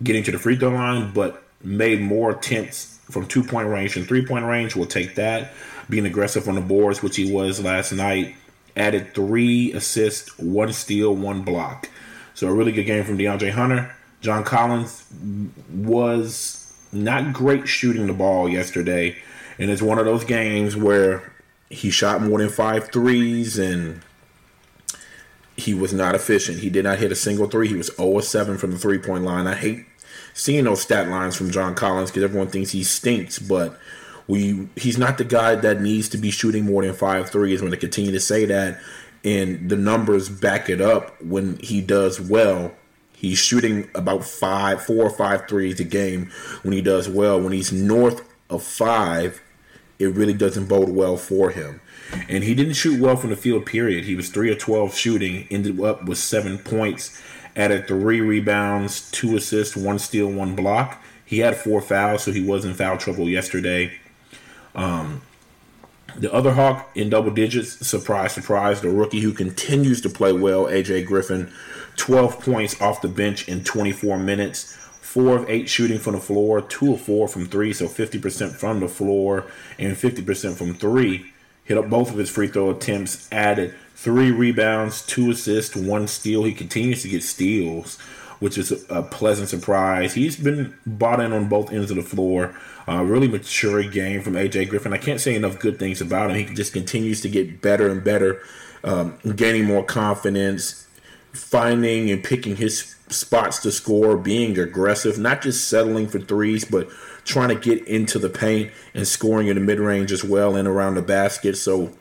getting 0.01 0.23
to 0.23 0.31
the 0.31 0.39
free 0.39 0.55
throw 0.55 0.69
line, 0.69 1.11
but 1.13 1.43
made 1.63 2.01
more 2.01 2.31
attempts 2.31 2.99
from 3.09 3.25
two 3.25 3.43
point 3.43 3.67
range 3.67 3.97
and 3.97 4.07
three 4.07 4.25
point 4.25 4.45
range. 4.45 4.75
We'll 4.75 4.85
take 4.85 5.15
that. 5.15 5.53
Being 5.89 6.05
aggressive 6.05 6.47
on 6.47 6.55
the 6.55 6.61
boards, 6.61 7.01
which 7.01 7.15
he 7.15 7.31
was 7.31 7.63
last 7.63 7.91
night. 7.91 8.35
Added 8.75 9.13
three 9.15 9.73
assists, 9.73 10.37
one 10.37 10.71
steal, 10.71 11.15
one 11.15 11.41
block. 11.41 11.89
So 12.35 12.47
a 12.47 12.53
really 12.53 12.71
good 12.71 12.83
game 12.83 13.03
from 13.03 13.17
DeAndre 13.17 13.51
Hunter. 13.51 13.95
John 14.21 14.43
Collins 14.43 15.05
was 15.73 16.66
not 16.91 17.33
great 17.33 17.67
shooting 17.67 18.07
the 18.07 18.13
ball 18.13 18.49
yesterday. 18.49 19.15
And 19.59 19.69
it's 19.69 19.81
one 19.81 19.99
of 19.99 20.05
those 20.05 20.23
games 20.23 20.75
where 20.75 21.31
he 21.69 21.89
shot 21.89 22.21
more 22.21 22.39
than 22.39 22.49
five 22.49 22.91
threes 22.91 23.57
and 23.57 24.01
he 25.55 25.73
was 25.73 25.91
not 25.91 26.15
efficient. 26.15 26.59
He 26.59 26.69
did 26.69 26.83
not 26.83 26.99
hit 26.99 27.11
a 27.11 27.15
single 27.15 27.47
three. 27.47 27.67
He 27.67 27.75
was 27.75 27.91
0 27.97 28.19
7 28.19 28.57
from 28.57 28.71
the 28.71 28.77
three 28.77 28.99
point 28.99 29.23
line. 29.23 29.47
I 29.47 29.55
hate 29.55 29.85
seeing 30.33 30.65
those 30.65 30.81
stat 30.81 31.09
lines 31.09 31.35
from 31.35 31.49
John 31.49 31.73
Collins 31.73 32.11
because 32.11 32.23
everyone 32.23 32.49
thinks 32.49 32.71
he 32.71 32.83
stinks, 32.83 33.39
but 33.39 33.77
we 34.27 34.69
he's 34.75 34.97
not 34.97 35.17
the 35.17 35.23
guy 35.23 35.55
that 35.55 35.81
needs 35.81 36.09
to 36.09 36.17
be 36.17 36.29
shooting 36.29 36.65
more 36.65 36.83
than 36.85 36.93
five 36.93 37.31
threes. 37.31 37.61
When 37.61 37.71
they 37.71 37.77
continue 37.77 38.11
to 38.11 38.19
say 38.19 38.45
that, 38.45 38.79
and 39.23 39.69
the 39.69 39.75
numbers 39.75 40.29
back 40.29 40.69
it 40.69 40.79
up 40.79 41.21
when 41.21 41.57
he 41.57 41.81
does 41.81 42.21
well. 42.21 42.73
He's 43.19 43.39
shooting 43.39 43.89
about 43.95 44.23
five, 44.23 44.83
four 44.83 45.03
or 45.03 45.09
five 45.09 45.47
threes 45.47 45.79
a 45.79 45.83
game 45.83 46.31
when 46.61 46.73
he 46.73 46.81
does 46.81 47.09
well. 47.09 47.41
When 47.41 47.51
he's 47.51 47.73
north 47.73 48.21
of 48.49 48.61
five, 48.61 49.41
it 49.97 50.13
really 50.13 50.33
doesn't 50.33 50.67
bode 50.67 50.89
well 50.89 51.17
for 51.17 51.49
him. 51.49 51.81
And 52.29 52.43
he 52.43 52.53
didn't 52.53 52.75
shoot 52.75 53.01
well 53.01 53.15
from 53.15 53.31
the 53.31 53.35
field, 53.35 53.65
period. 53.65 54.05
He 54.05 54.15
was 54.15 54.29
3 54.29 54.51
of 54.51 54.59
12 54.59 54.95
shooting, 54.95 55.47
ended 55.49 55.81
up 55.81 56.05
with 56.05 56.19
seven 56.19 56.59
points 56.59 57.19
added 57.57 57.87
three 57.87 58.21
rebounds, 58.21 59.09
two 59.11 59.35
assists, 59.35 59.75
one 59.75 59.99
steal, 59.99 60.31
one 60.31 60.55
block. 60.55 61.03
He 61.25 61.39
had 61.39 61.57
four 61.57 61.81
fouls, 61.81 62.23
so 62.23 62.31
he 62.31 62.41
was 62.41 62.63
in 62.63 62.75
foul 62.75 62.97
trouble 62.97 63.27
yesterday. 63.27 63.99
Um, 64.75 65.23
the 66.17 66.33
other 66.33 66.53
Hawk 66.53 66.89
in 66.95 67.09
double 67.09 67.31
digits, 67.31 67.85
surprise, 67.87 68.33
surprise, 68.33 68.81
the 68.81 68.89
rookie 68.89 69.21
who 69.21 69.33
continues 69.33 70.01
to 70.01 70.09
play 70.09 70.33
well, 70.33 70.65
AJ 70.65 71.05
Griffin, 71.05 71.51
12 71.95 72.39
points 72.41 72.81
off 72.81 73.01
the 73.01 73.07
bench 73.07 73.47
in 73.47 73.63
24 73.63 74.17
minutes, 74.17 74.75
4 75.01 75.37
of 75.37 75.49
8 75.49 75.69
shooting 75.69 75.99
from 75.99 76.13
the 76.13 76.19
floor, 76.19 76.61
2 76.61 76.93
of 76.93 77.01
4 77.01 77.27
from 77.27 77.45
3, 77.45 77.73
so 77.73 77.85
50% 77.87 78.51
from 78.55 78.79
the 78.79 78.87
floor 78.87 79.45
and 79.77 79.95
50% 79.95 80.55
from 80.55 80.73
3. 80.73 81.33
Hit 81.63 81.77
up 81.77 81.89
both 81.89 82.11
of 82.11 82.17
his 82.17 82.29
free 82.29 82.47
throw 82.47 82.71
attempts, 82.71 83.27
added 83.31 83.75
three 83.93 84.31
rebounds, 84.31 85.05
two 85.05 85.31
assists, 85.31 85.75
one 85.75 86.07
steal. 86.07 86.45
He 86.45 86.53
continues 86.53 87.01
to 87.01 87.09
get 87.09 87.23
steals, 87.23 87.97
which 88.39 88.57
is 88.57 88.85
a, 88.89 89.01
pleasant 89.03 89.49
surprise. 89.49 90.13
He's 90.13 90.37
been 90.37 90.77
bought 90.85 91.19
in 91.19 91.33
on 91.33 91.49
both 91.49 91.71
ends 91.71 91.89
of 91.89 91.97
the 91.97 92.03
floor. 92.03 92.55
Uh, 92.87 93.03
really 93.03 93.27
mature 93.27 93.83
game 93.83 94.21
from 94.21 94.33
AJ 94.33 94.69
Griffin. 94.69 94.93
I 94.93 94.97
can't 94.97 95.19
say 95.19 95.35
enough 95.35 95.59
good 95.59 95.79
things 95.79 96.01
about 96.01 96.31
him. 96.31 96.47
He 96.47 96.53
just 96.53 96.73
continues 96.73 97.21
to 97.21 97.29
get 97.29 97.61
better 97.61 97.89
and 97.89 98.03
better, 98.03 98.41
um, 98.83 99.17
gaining 99.35 99.65
more 99.65 99.83
confidence, 99.83 100.87
finding 101.33 102.09
and 102.09 102.23
picking 102.23 102.55
his 102.55 102.95
spots 103.09 103.59
to 103.59 103.71
score, 103.71 104.17
being 104.17 104.57
aggressive, 104.57 105.17
not 105.17 105.41
just 105.41 105.67
settling 105.67 106.07
for 106.07 106.19
threes, 106.19 106.65
but 106.65 106.89
trying 107.23 107.49
to 107.49 107.55
get 107.55 107.85
into 107.87 108.19
the 108.19 108.29
paint 108.29 108.71
and 108.93 109.07
scoring 109.07 109.47
in 109.47 109.55
the 109.55 109.61
mid 109.61 109.79
range 109.79 110.11
as 110.11 110.23
well 110.23 110.55
and 110.55 110.67
around 110.67 110.95
the 110.95 111.01
basket. 111.01 111.57
So, 111.57 111.91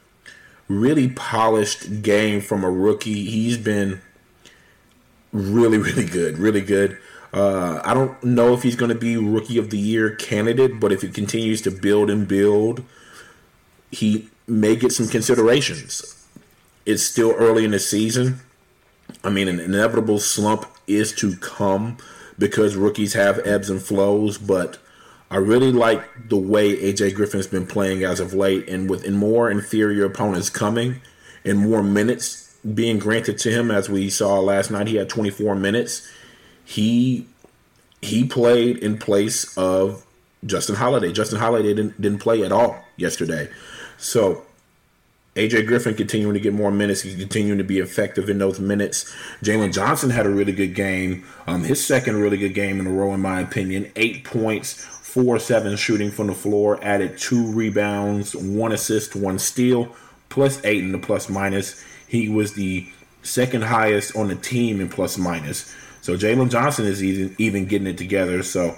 really 0.69 1.09
polished 1.11 2.03
game 2.03 2.41
from 2.41 2.65
a 2.65 2.71
rookie. 2.71 3.25
He's 3.25 3.57
been 3.57 4.01
really, 5.33 5.79
really 5.79 6.05
good, 6.05 6.39
really 6.39 6.61
good. 6.61 6.99
Uh, 7.33 7.81
I 7.85 7.93
don't 7.93 8.23
know 8.23 8.55
if 8.55 8.63
he's 8.63 8.77
going 8.77 8.89
to 8.91 8.99
be 8.99 9.17
rookie 9.17 9.59
of 9.59 9.71
the 9.71 9.79
year 9.79 10.15
candidate, 10.15 10.81
but 10.81 10.93
if 10.93 11.03
he 11.03 11.09
continues 11.09 11.61
to 11.63 11.71
build 11.71 12.09
and 12.09 12.27
build, 12.27 12.83
he 13.91 14.29
may 14.47 14.77
get 14.77 14.93
some 14.93 15.09
considerations. 15.09 16.27
It's 16.87 17.03
still 17.03 17.33
early 17.33 17.65
in 17.65 17.73
the 17.73 17.79
season. 17.79 18.41
I 19.23 19.31
mean, 19.31 19.49
an 19.49 19.61
inevitable 19.61 20.19
slump 20.19 20.67
is 20.87 21.13
to 21.17 21.37
come 21.37 21.99
because 22.39 22.77
rookies 22.77 23.15
have 23.15 23.39
ebbs 23.47 23.71
and 23.71 23.83
flows, 23.83 24.39
but 24.39 24.79
I 25.31 25.37
really 25.37 25.73
like 25.73 26.29
the 26.29 26.37
way 26.37 26.77
AJ 26.77 27.15
Griffin's 27.15 27.47
been 27.47 27.67
playing 27.67 28.05
as 28.05 28.21
of 28.21 28.33
late, 28.33 28.69
and 28.69 28.89
with 28.89 29.09
more 29.11 29.51
inferior 29.51 30.05
opponents 30.05 30.51
coming 30.51 31.01
and 31.45 31.59
more 31.59 31.83
minutes 31.83 32.46
being 32.75 32.99
granted 32.99 33.39
to 33.39 33.51
him, 33.51 33.71
as 33.71 33.89
we 33.89 34.11
saw 34.11 34.41
last 34.41 34.71
night, 34.71 34.87
he 34.89 34.97
had 34.97 35.09
24 35.09 35.55
minutes. 35.55 36.09
He 36.65 37.27
he 38.03 38.25
played 38.25 38.79
in 38.79 38.99
place 38.99 39.57
of 39.57 40.05
Justin 40.45 40.77
Holiday. 40.77 41.13
Justin 41.13 41.39
Holiday 41.39 41.75
didn't 41.75 42.01
didn't 42.01 42.19
play 42.19 42.45
at 42.45 42.53
all 42.53 42.83
yesterday, 42.97 43.49
so 43.97 44.43
AJ 45.37 45.67
Griffin 45.67 45.95
continuing 45.95 46.35
to 46.35 46.41
get 46.41 46.55
more 46.55 46.71
minutes. 46.71 47.03
He's 47.03 47.17
continuing 47.17 47.59
to 47.59 47.65
be 47.65 47.79
effective 47.79 48.31
in 48.31 48.39
those 48.39 48.59
minutes. 48.59 49.15
Jalen 49.43 49.73
Johnson 49.73 50.11
had 50.11 50.25
a 50.25 50.31
really 50.31 50.53
good 50.53 50.75
game. 50.75 51.25
Um, 51.47 51.63
his 51.63 51.85
second 51.85 52.17
really 52.17 52.39
good 52.39 52.55
game 52.55 52.81
in 52.81 52.87
a 52.87 52.91
row, 52.91 53.13
in 53.13 53.21
my 53.21 53.41
opinion. 53.41 53.93
Eight 53.97 54.25
points, 54.25 54.73
four 54.73 55.39
seven 55.39 55.77
shooting 55.77 56.11
from 56.11 56.29
the 56.29 56.35
floor. 56.35 56.83
Added 56.83 57.19
two 57.19 57.47
rebounds, 57.53 58.35
one 58.35 58.73
assist, 58.73 59.15
one 59.15 59.39
steal, 59.39 59.95
plus 60.31 60.59
eight 60.65 60.83
in 60.83 60.93
the 60.93 60.99
plus 60.99 61.29
minus. 61.29 61.85
He 62.17 62.31
was 62.31 62.55
the 62.55 62.89
second 63.23 63.65
highest 63.65 64.17
on 64.17 64.29
the 64.29 64.37
team 64.37 64.81
in 64.81 64.89
plus 64.89 65.19
minus. 65.19 65.75
So 66.01 66.17
Jalen 66.17 66.51
Johnson 66.51 66.87
is 66.87 67.05
even, 67.05 67.37
even 67.37 67.67
getting 67.67 67.87
it 67.87 67.99
together. 67.99 68.43
So 68.43 68.75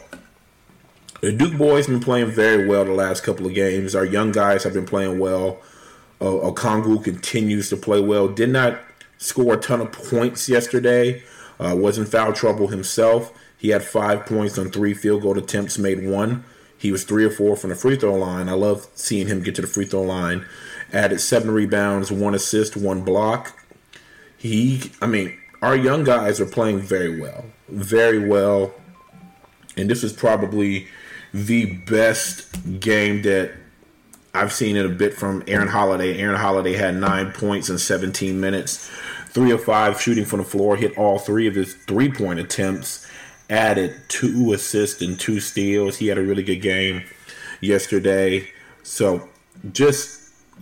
the 1.20 1.30
Duke 1.30 1.56
boys 1.56 1.86
been 1.86 2.00
playing 2.00 2.32
very 2.32 2.66
well 2.66 2.84
the 2.84 2.92
last 2.92 3.22
couple 3.22 3.46
of 3.46 3.54
games. 3.54 3.94
Our 3.94 4.04
young 4.04 4.32
guys 4.32 4.64
have 4.64 4.72
been 4.72 4.86
playing 4.86 5.20
well. 5.20 5.60
Uh, 6.20 6.50
Okongwu 6.50 7.04
continues 7.04 7.70
to 7.70 7.76
play 7.76 8.00
well. 8.00 8.26
Did 8.26 8.50
not 8.50 8.80
score 9.18 9.54
a 9.54 9.56
ton 9.56 9.82
of 9.82 9.92
points 9.92 10.48
yesterday. 10.48 11.22
Uh, 11.60 11.76
was 11.76 11.96
in 11.96 12.06
foul 12.06 12.32
trouble 12.32 12.66
himself. 12.66 13.32
He 13.56 13.68
had 13.68 13.84
five 13.84 14.26
points 14.26 14.58
on 14.58 14.72
three 14.72 14.94
field 14.94 15.22
goal 15.22 15.38
attempts, 15.38 15.78
made 15.78 16.04
one. 16.04 16.42
He 16.76 16.90
was 16.90 17.04
three 17.04 17.24
or 17.24 17.30
four 17.30 17.54
from 17.54 17.70
the 17.70 17.76
free 17.76 17.96
throw 17.96 18.14
line. 18.14 18.48
I 18.48 18.52
love 18.52 18.88
seeing 18.94 19.28
him 19.28 19.44
get 19.44 19.54
to 19.56 19.62
the 19.62 19.68
free 19.68 19.84
throw 19.84 20.02
line. 20.02 20.44
Added 20.92 21.20
seven 21.20 21.50
rebounds, 21.50 22.10
one 22.10 22.34
assist, 22.34 22.76
one 22.76 23.02
block. 23.02 23.58
He, 24.36 24.90
I 25.02 25.06
mean, 25.06 25.36
our 25.60 25.76
young 25.76 26.04
guys 26.04 26.40
are 26.40 26.46
playing 26.46 26.80
very 26.80 27.20
well, 27.20 27.44
very 27.68 28.18
well. 28.26 28.72
And 29.76 29.90
this 29.90 30.02
is 30.02 30.12
probably 30.12 30.88
the 31.32 31.76
best 31.86 32.80
game 32.80 33.22
that 33.22 33.52
I've 34.34 34.52
seen 34.52 34.76
it 34.76 34.86
a 34.86 34.90
bit 34.90 35.14
from 35.14 35.42
Aaron 35.46 35.68
Holiday. 35.68 36.18
Aaron 36.18 36.36
Holiday 36.36 36.74
had 36.74 36.96
nine 36.96 37.32
points 37.32 37.68
in 37.68 37.78
17 37.78 38.40
minutes, 38.40 38.88
three 39.30 39.50
of 39.50 39.62
five 39.64 40.00
shooting 40.00 40.24
from 40.24 40.38
the 40.38 40.44
floor, 40.44 40.76
hit 40.76 40.96
all 40.96 41.18
three 41.18 41.46
of 41.46 41.54
his 41.54 41.74
three 41.74 42.10
point 42.10 42.38
attempts, 42.38 43.06
added 43.50 43.94
two 44.08 44.52
assists 44.52 45.02
and 45.02 45.18
two 45.18 45.40
steals. 45.40 45.96
He 45.96 46.06
had 46.06 46.18
a 46.18 46.22
really 46.22 46.42
good 46.42 46.62
game 46.62 47.02
yesterday. 47.60 48.48
So 48.82 49.28
just 49.72 50.17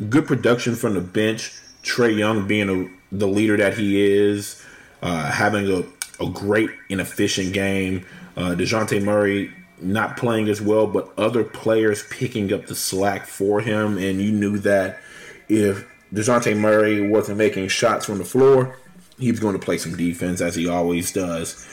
good 0.09 0.27
production 0.27 0.75
from 0.75 0.95
the 0.95 1.01
bench. 1.01 1.53
Trae 1.83 2.17
Young 2.17 2.47
being 2.47 2.69
a, 2.69 3.17
the 3.17 3.29
leader 3.29 3.57
that 3.57 3.77
he 3.77 4.03
is, 4.03 4.63
uh, 5.03 5.31
having 5.31 5.71
a, 5.71 5.85
a 6.23 6.29
great 6.31 6.71
and 6.91 7.01
efficient 7.01 7.53
game. 7.53 8.05
Uh, 8.37 8.55
DeJounte 8.55 9.03
Murray 9.03 9.53
not 9.81 10.17
playing 10.17 10.49
as 10.49 10.61
well, 10.61 10.87
but 10.87 11.13
other 11.19 11.45
players 11.45 12.05
picking 12.11 12.53
up 12.53 12.67
the 12.67 12.75
slack 12.75 13.27
for 13.27 13.61
him. 13.61 13.99
And 13.99 14.21
you 14.21 14.33
knew 14.33 14.59
that 14.59 15.01
if 15.49 15.87
DeJounte 16.13 16.57
Murray 16.57 17.09
wasn't 17.09 17.39
making 17.39 17.69
shots 17.69 18.07
from 18.07 18.19
the 18.19 18.25
floor, 18.25 18.79
he 19.19 19.31
was 19.31 19.41
going 19.41 19.59
to 19.59 19.65
play 19.65 19.79
some 19.79 19.97
defense 19.97 20.41
as 20.41 20.55
he 20.55 20.69
always 20.69 21.13
does. 21.13 21.67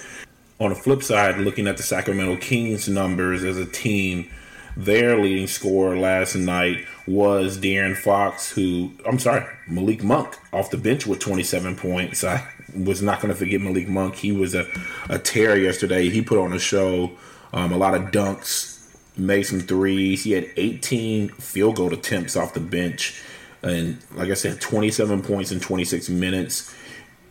On 0.59 0.69
the 0.69 0.75
flip 0.75 1.03
side, 1.03 1.37
looking 1.37 1.67
at 1.67 1.77
the 1.77 1.83
Sacramento 1.83 2.37
Kings 2.37 2.87
numbers 2.87 3.43
as 3.43 3.57
a 3.57 3.65
team, 3.65 4.29
their 4.75 5.17
leading 5.17 5.47
scorer 5.47 5.97
last 5.97 6.35
night 6.35 6.85
was 7.05 7.57
De'Aaron 7.57 7.95
Fox, 7.95 8.51
who, 8.51 8.91
I'm 9.05 9.19
sorry, 9.19 9.45
Malik 9.67 10.03
Monk 10.03 10.37
off 10.51 10.71
the 10.71 10.77
bench 10.77 11.05
with 11.05 11.19
27 11.19 11.75
points. 11.75 12.23
I 12.23 12.47
was 12.75 13.01
not 13.01 13.21
going 13.21 13.33
to 13.33 13.37
forget 13.37 13.61
Malik 13.61 13.87
Monk. 13.87 14.15
He 14.15 14.31
was 14.31 14.55
a, 14.55 14.67
a 15.09 15.19
tear 15.19 15.57
yesterday. 15.57 16.09
He 16.09 16.21
put 16.21 16.39
on 16.39 16.53
a 16.53 16.59
show 16.59 17.11
um, 17.53 17.71
a 17.71 17.77
lot 17.77 17.93
of 17.93 18.11
dunks, 18.11 18.79
made 19.15 19.43
some 19.43 19.59
threes. 19.59 20.23
He 20.23 20.31
had 20.31 20.49
18 20.57 21.29
field 21.29 21.75
goal 21.75 21.93
attempts 21.93 22.35
off 22.35 22.53
the 22.53 22.59
bench. 22.59 23.21
And 23.61 23.99
like 24.15 24.29
I 24.29 24.33
said, 24.33 24.59
27 24.59 25.21
points 25.21 25.51
in 25.51 25.59
26 25.59 26.09
minutes. 26.09 26.73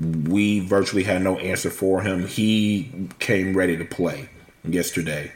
We 0.01 0.61
virtually 0.61 1.05
had 1.05 1.23
no 1.23 1.39
answer 1.39 1.71
for 1.71 2.03
him. 2.03 2.27
He 2.27 3.09
came 3.19 3.57
ready 3.57 3.77
to 3.77 3.85
play 3.85 4.29
yesterday. 4.65 5.33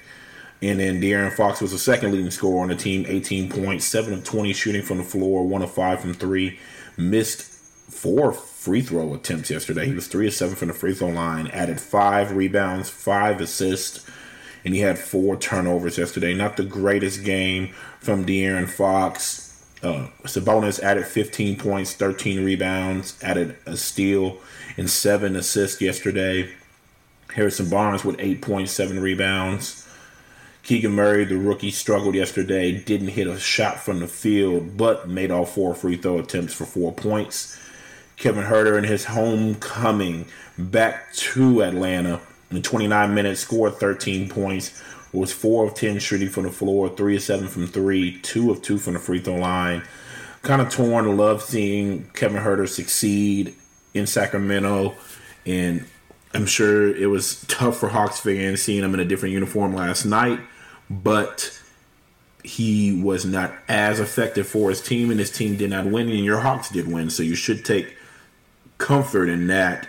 And 0.62 0.80
then 0.80 1.00
De'Aaron 1.00 1.32
Fox 1.32 1.60
was 1.60 1.72
the 1.72 1.78
second 1.78 2.12
leading 2.12 2.30
scorer 2.30 2.62
on 2.62 2.68
the 2.68 2.76
team, 2.76 3.04
18 3.06 3.50
points, 3.50 3.84
7 3.84 4.12
of 4.12 4.24
20 4.24 4.52
shooting 4.52 4.82
from 4.82 4.98
the 4.98 5.04
floor, 5.04 5.46
1 5.46 5.62
of 5.62 5.70
5 5.70 6.00
from 6.00 6.14
3. 6.14 6.58
Missed 6.96 7.42
four 7.42 8.32
free 8.32 8.80
throw 8.80 9.14
attempts 9.14 9.50
yesterday. 9.50 9.86
He 9.86 9.94
was 9.94 10.08
3 10.08 10.28
of 10.28 10.32
7 10.32 10.56
from 10.56 10.68
the 10.68 10.74
free 10.74 10.94
throw 10.94 11.08
line, 11.08 11.48
added 11.48 11.80
5 11.80 12.32
rebounds, 12.32 12.88
5 12.88 13.40
assists 13.40 14.08
and 14.66 14.74
he 14.74 14.80
had 14.80 14.98
four 14.98 15.36
turnovers 15.36 15.96
yesterday. 15.96 16.34
Not 16.34 16.56
the 16.56 16.64
greatest 16.64 17.22
game 17.22 17.72
from 18.00 18.26
De'Aaron 18.26 18.68
Fox. 18.68 19.64
Uh, 19.80 20.08
Sabonis 20.24 20.82
added 20.82 21.06
15 21.06 21.56
points, 21.56 21.94
13 21.94 22.44
rebounds, 22.44 23.16
added 23.22 23.56
a 23.64 23.76
steal, 23.76 24.38
and 24.76 24.90
seven 24.90 25.36
assists 25.36 25.80
yesterday. 25.80 26.50
Harrison 27.32 27.70
Barnes 27.70 28.04
with 28.04 28.16
8.7 28.16 29.00
rebounds. 29.00 29.85
Keegan 30.66 30.96
Murray, 30.96 31.24
the 31.24 31.38
rookie, 31.38 31.70
struggled 31.70 32.16
yesterday. 32.16 32.72
Didn't 32.72 33.10
hit 33.10 33.28
a 33.28 33.38
shot 33.38 33.78
from 33.78 34.00
the 34.00 34.08
field, 34.08 34.76
but 34.76 35.08
made 35.08 35.30
all 35.30 35.46
four 35.46 35.76
free 35.76 35.96
throw 35.96 36.18
attempts 36.18 36.54
for 36.54 36.64
four 36.64 36.92
points. 36.92 37.56
Kevin 38.16 38.42
Huerter 38.42 38.76
in 38.76 38.82
his 38.82 39.04
homecoming 39.04 40.26
back 40.58 41.12
to 41.12 41.62
Atlanta 41.62 42.20
in 42.50 42.62
29 42.62 43.14
minutes, 43.14 43.42
scored 43.42 43.74
13 43.74 44.28
points, 44.28 44.82
was 45.12 45.32
4 45.32 45.66
of 45.68 45.74
10 45.74 46.00
shooting 46.00 46.28
from 46.28 46.42
the 46.42 46.50
floor, 46.50 46.88
3 46.88 47.14
of 47.14 47.22
7 47.22 47.46
from 47.46 47.68
3, 47.68 48.18
2 48.22 48.50
of 48.50 48.60
2 48.60 48.78
from 48.78 48.94
the 48.94 48.98
free 48.98 49.20
throw 49.20 49.36
line. 49.36 49.84
Kind 50.42 50.60
of 50.60 50.68
torn. 50.68 51.16
Love 51.16 51.42
seeing 51.42 52.10
Kevin 52.12 52.42
Huerter 52.42 52.68
succeed 52.68 53.54
in 53.94 54.08
Sacramento. 54.08 54.96
And 55.46 55.86
I'm 56.34 56.46
sure 56.46 56.92
it 56.92 57.06
was 57.06 57.44
tough 57.46 57.78
for 57.78 57.90
Hawks 57.90 58.18
fans 58.18 58.62
seeing 58.62 58.82
him 58.82 58.94
in 58.94 58.98
a 58.98 59.04
different 59.04 59.32
uniform 59.32 59.72
last 59.72 60.04
night. 60.04 60.40
But 60.88 61.60
he 62.44 62.92
was 63.02 63.24
not 63.24 63.52
as 63.68 63.98
effective 63.98 64.46
for 64.46 64.70
his 64.70 64.80
team, 64.80 65.10
and 65.10 65.18
his 65.18 65.30
team 65.30 65.56
did 65.56 65.70
not 65.70 65.86
win, 65.86 66.08
and 66.08 66.24
your 66.24 66.40
Hawks 66.40 66.70
did 66.70 66.90
win. 66.90 67.10
So 67.10 67.22
you 67.22 67.34
should 67.34 67.64
take 67.64 67.96
comfort 68.78 69.28
in 69.28 69.48
that 69.48 69.88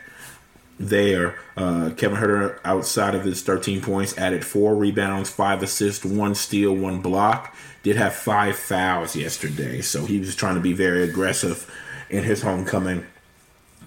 there. 0.79 1.35
Uh, 1.55 1.91
Kevin 1.95 2.17
Huerter, 2.17 2.59
outside 2.65 3.15
of 3.15 3.23
his 3.23 3.41
13 3.43 3.81
points, 3.81 4.17
added 4.17 4.45
four 4.45 4.75
rebounds, 4.75 5.29
five 5.29 5.61
assists, 5.61 6.05
one 6.05 6.35
steal, 6.35 6.75
one 6.75 7.01
block. 7.01 7.55
Did 7.83 7.95
have 7.95 8.13
five 8.13 8.57
fouls 8.57 9.15
yesterday, 9.15 9.81
so 9.81 10.05
he 10.05 10.19
was 10.19 10.35
trying 10.35 10.55
to 10.55 10.61
be 10.61 10.73
very 10.73 11.03
aggressive 11.03 11.71
in 12.09 12.23
his 12.23 12.41
homecoming. 12.41 13.05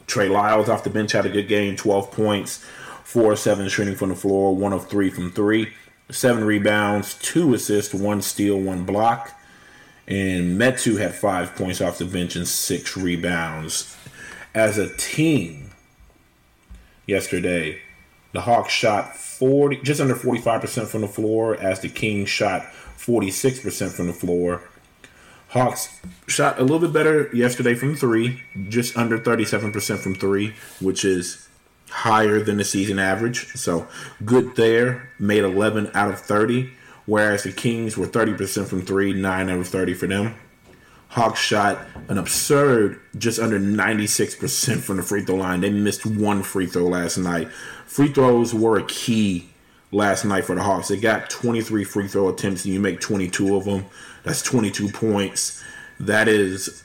Trey 0.06 0.28
Lyles 0.28 0.68
off 0.68 0.84
the 0.84 0.90
bench 0.90 1.12
had 1.12 1.26
a 1.26 1.30
good 1.30 1.48
game, 1.48 1.76
12 1.76 2.10
points, 2.10 2.64
four 3.04 3.36
seven 3.36 3.68
shooting 3.68 3.94
from 3.94 4.08
the 4.08 4.16
floor, 4.16 4.54
one 4.54 4.72
of 4.72 4.88
three 4.88 5.10
from 5.10 5.30
three, 5.32 5.72
seven 6.12 6.44
rebounds, 6.44 7.14
two 7.14 7.54
assists, 7.54 7.94
one 7.94 8.22
steal, 8.22 8.58
one 8.58 8.84
block. 8.84 9.38
And 10.06 10.60
Metu 10.60 10.98
had 10.98 11.14
five 11.14 11.54
points 11.54 11.80
off 11.80 11.98
the 11.98 12.04
bench 12.04 12.34
and 12.36 12.48
six 12.48 12.96
rebounds. 12.96 13.96
As 14.54 14.78
a 14.78 14.94
team, 14.96 15.70
yesterday. 17.10 17.82
The 18.32 18.42
Hawks 18.42 18.72
shot 18.72 19.16
40, 19.16 19.80
just 19.82 20.00
under 20.00 20.14
45% 20.14 20.86
from 20.86 21.02
the 21.02 21.08
floor, 21.08 21.56
as 21.56 21.80
the 21.80 21.88
Kings 21.88 22.28
shot 22.28 22.62
46% 22.96 23.90
from 23.90 24.06
the 24.06 24.12
floor. 24.12 24.62
Hawks 25.48 26.00
shot 26.28 26.60
a 26.60 26.62
little 26.62 26.78
bit 26.78 26.92
better 26.92 27.28
yesterday 27.34 27.74
from 27.74 27.96
three, 27.96 28.42
just 28.68 28.96
under 28.96 29.18
37% 29.18 29.98
from 29.98 30.14
three, 30.14 30.54
which 30.80 31.04
is 31.04 31.48
higher 31.90 32.40
than 32.40 32.56
the 32.56 32.64
season 32.64 32.98
average. 32.98 33.54
So 33.54 33.88
good 34.24 34.56
there. 34.56 35.10
Made 35.18 35.44
11 35.44 35.90
out 35.94 36.10
of 36.10 36.20
30, 36.20 36.70
whereas 37.06 37.42
the 37.42 37.52
Kings 37.52 37.96
were 37.96 38.06
30% 38.06 38.66
from 38.66 38.82
three, 38.82 39.12
9 39.12 39.50
out 39.50 39.58
of 39.58 39.68
30 39.68 39.94
for 39.94 40.06
them. 40.06 40.34
Hawks 41.08 41.40
shot 41.40 41.86
an 42.08 42.18
absurd 42.18 43.00
just 43.18 43.40
under 43.40 43.58
96% 43.58 44.78
from 44.78 44.96
the 44.96 45.02
free 45.02 45.22
throw 45.22 45.34
line. 45.34 45.60
They 45.60 45.70
missed 45.70 46.06
one 46.06 46.44
free 46.44 46.66
throw 46.66 46.84
last 46.84 47.18
night. 47.18 47.50
Free 47.86 48.12
throws 48.12 48.54
were 48.54 48.78
a 48.78 48.84
key 48.84 49.48
last 49.90 50.24
night 50.24 50.44
for 50.44 50.54
the 50.54 50.62
Hawks. 50.62 50.86
They 50.86 50.96
got 50.96 51.28
23 51.28 51.82
free 51.82 52.06
throw 52.06 52.28
attempts 52.28 52.64
and 52.64 52.72
you 52.72 52.78
make 52.78 53.00
22 53.00 53.56
of 53.56 53.64
them. 53.64 53.86
That's 54.22 54.42
22 54.42 54.90
points. 54.90 55.60
That 55.98 56.28
is 56.28 56.84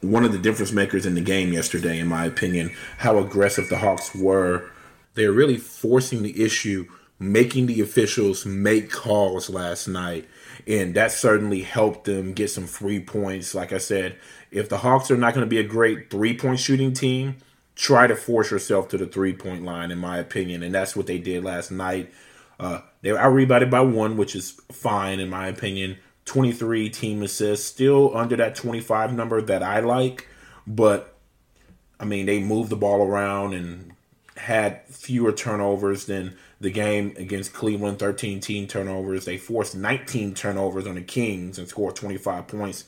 one 0.00 0.24
of 0.24 0.32
the 0.32 0.38
difference 0.38 0.72
makers 0.72 1.06
in 1.06 1.14
the 1.14 1.20
game 1.20 1.52
yesterday, 1.52 1.98
in 1.98 2.08
my 2.08 2.24
opinion. 2.24 2.74
How 2.98 3.18
aggressive 3.18 3.68
the 3.68 3.78
Hawks 3.78 4.14
were. 4.14 4.70
They're 5.14 5.32
really 5.32 5.58
forcing 5.58 6.22
the 6.22 6.42
issue, 6.42 6.86
making 7.18 7.66
the 7.66 7.80
officials 7.80 8.46
make 8.46 8.90
calls 8.90 9.50
last 9.50 9.88
night. 9.88 10.28
And 10.66 10.94
that 10.94 11.12
certainly 11.12 11.62
helped 11.62 12.04
them 12.04 12.32
get 12.32 12.50
some 12.50 12.66
free 12.66 13.00
points. 13.00 13.54
Like 13.54 13.72
I 13.72 13.78
said, 13.78 14.16
if 14.50 14.68
the 14.68 14.78
Hawks 14.78 15.10
are 15.10 15.16
not 15.16 15.34
going 15.34 15.44
to 15.44 15.50
be 15.50 15.58
a 15.58 15.64
great 15.64 16.10
three 16.10 16.36
point 16.36 16.60
shooting 16.60 16.92
team, 16.92 17.36
try 17.74 18.06
to 18.06 18.16
force 18.16 18.50
yourself 18.50 18.88
to 18.88 18.98
the 18.98 19.06
three 19.06 19.32
point 19.32 19.64
line, 19.64 19.90
in 19.90 19.98
my 19.98 20.18
opinion. 20.18 20.62
And 20.62 20.74
that's 20.74 20.96
what 20.96 21.06
they 21.06 21.18
did 21.18 21.44
last 21.44 21.70
night. 21.70 22.12
Uh, 22.58 22.80
they 23.00 23.12
were 23.12 23.18
out 23.18 23.32
rebounded 23.32 23.70
by 23.70 23.80
one, 23.80 24.16
which 24.18 24.36
is 24.36 24.52
fine, 24.70 25.18
in 25.18 25.30
my 25.30 25.48
opinion. 25.48 25.96
23 26.24 26.90
team 26.90 27.22
assists, 27.22 27.66
still 27.66 28.16
under 28.16 28.36
that 28.36 28.54
25 28.54 29.12
number 29.12 29.40
that 29.42 29.62
I 29.62 29.80
like, 29.80 30.28
but 30.66 31.16
I 31.98 32.04
mean, 32.04 32.26
they 32.26 32.40
moved 32.40 32.70
the 32.70 32.76
ball 32.76 33.02
around 33.02 33.54
and 33.54 33.92
had 34.36 34.86
fewer 34.86 35.32
turnovers 35.32 36.06
than 36.06 36.36
the 36.60 36.70
game 36.70 37.14
against 37.16 37.52
Cleveland, 37.52 37.98
13 37.98 38.40
team 38.40 38.66
turnovers. 38.66 39.26
They 39.26 39.36
forced 39.36 39.74
19 39.74 40.34
turnovers 40.34 40.86
on 40.86 40.94
the 40.94 41.02
Kings 41.02 41.58
and 41.58 41.68
scored 41.68 41.96
25 41.96 42.48
points 42.48 42.84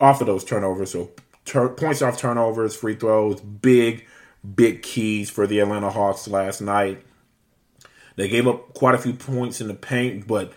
off 0.00 0.20
of 0.20 0.28
those 0.28 0.44
turnovers. 0.44 0.92
So 0.92 1.10
points 1.44 2.02
off 2.02 2.18
turnovers, 2.18 2.76
free 2.76 2.94
throws, 2.94 3.40
big, 3.40 4.06
big 4.54 4.82
keys 4.82 5.28
for 5.28 5.46
the 5.46 5.58
Atlanta 5.60 5.90
Hawks 5.90 6.28
last 6.28 6.60
night. 6.60 7.02
They 8.16 8.28
gave 8.28 8.46
up 8.46 8.74
quite 8.74 8.94
a 8.94 8.98
few 8.98 9.14
points 9.14 9.60
in 9.60 9.68
the 9.68 9.74
paint, 9.74 10.26
but 10.26 10.52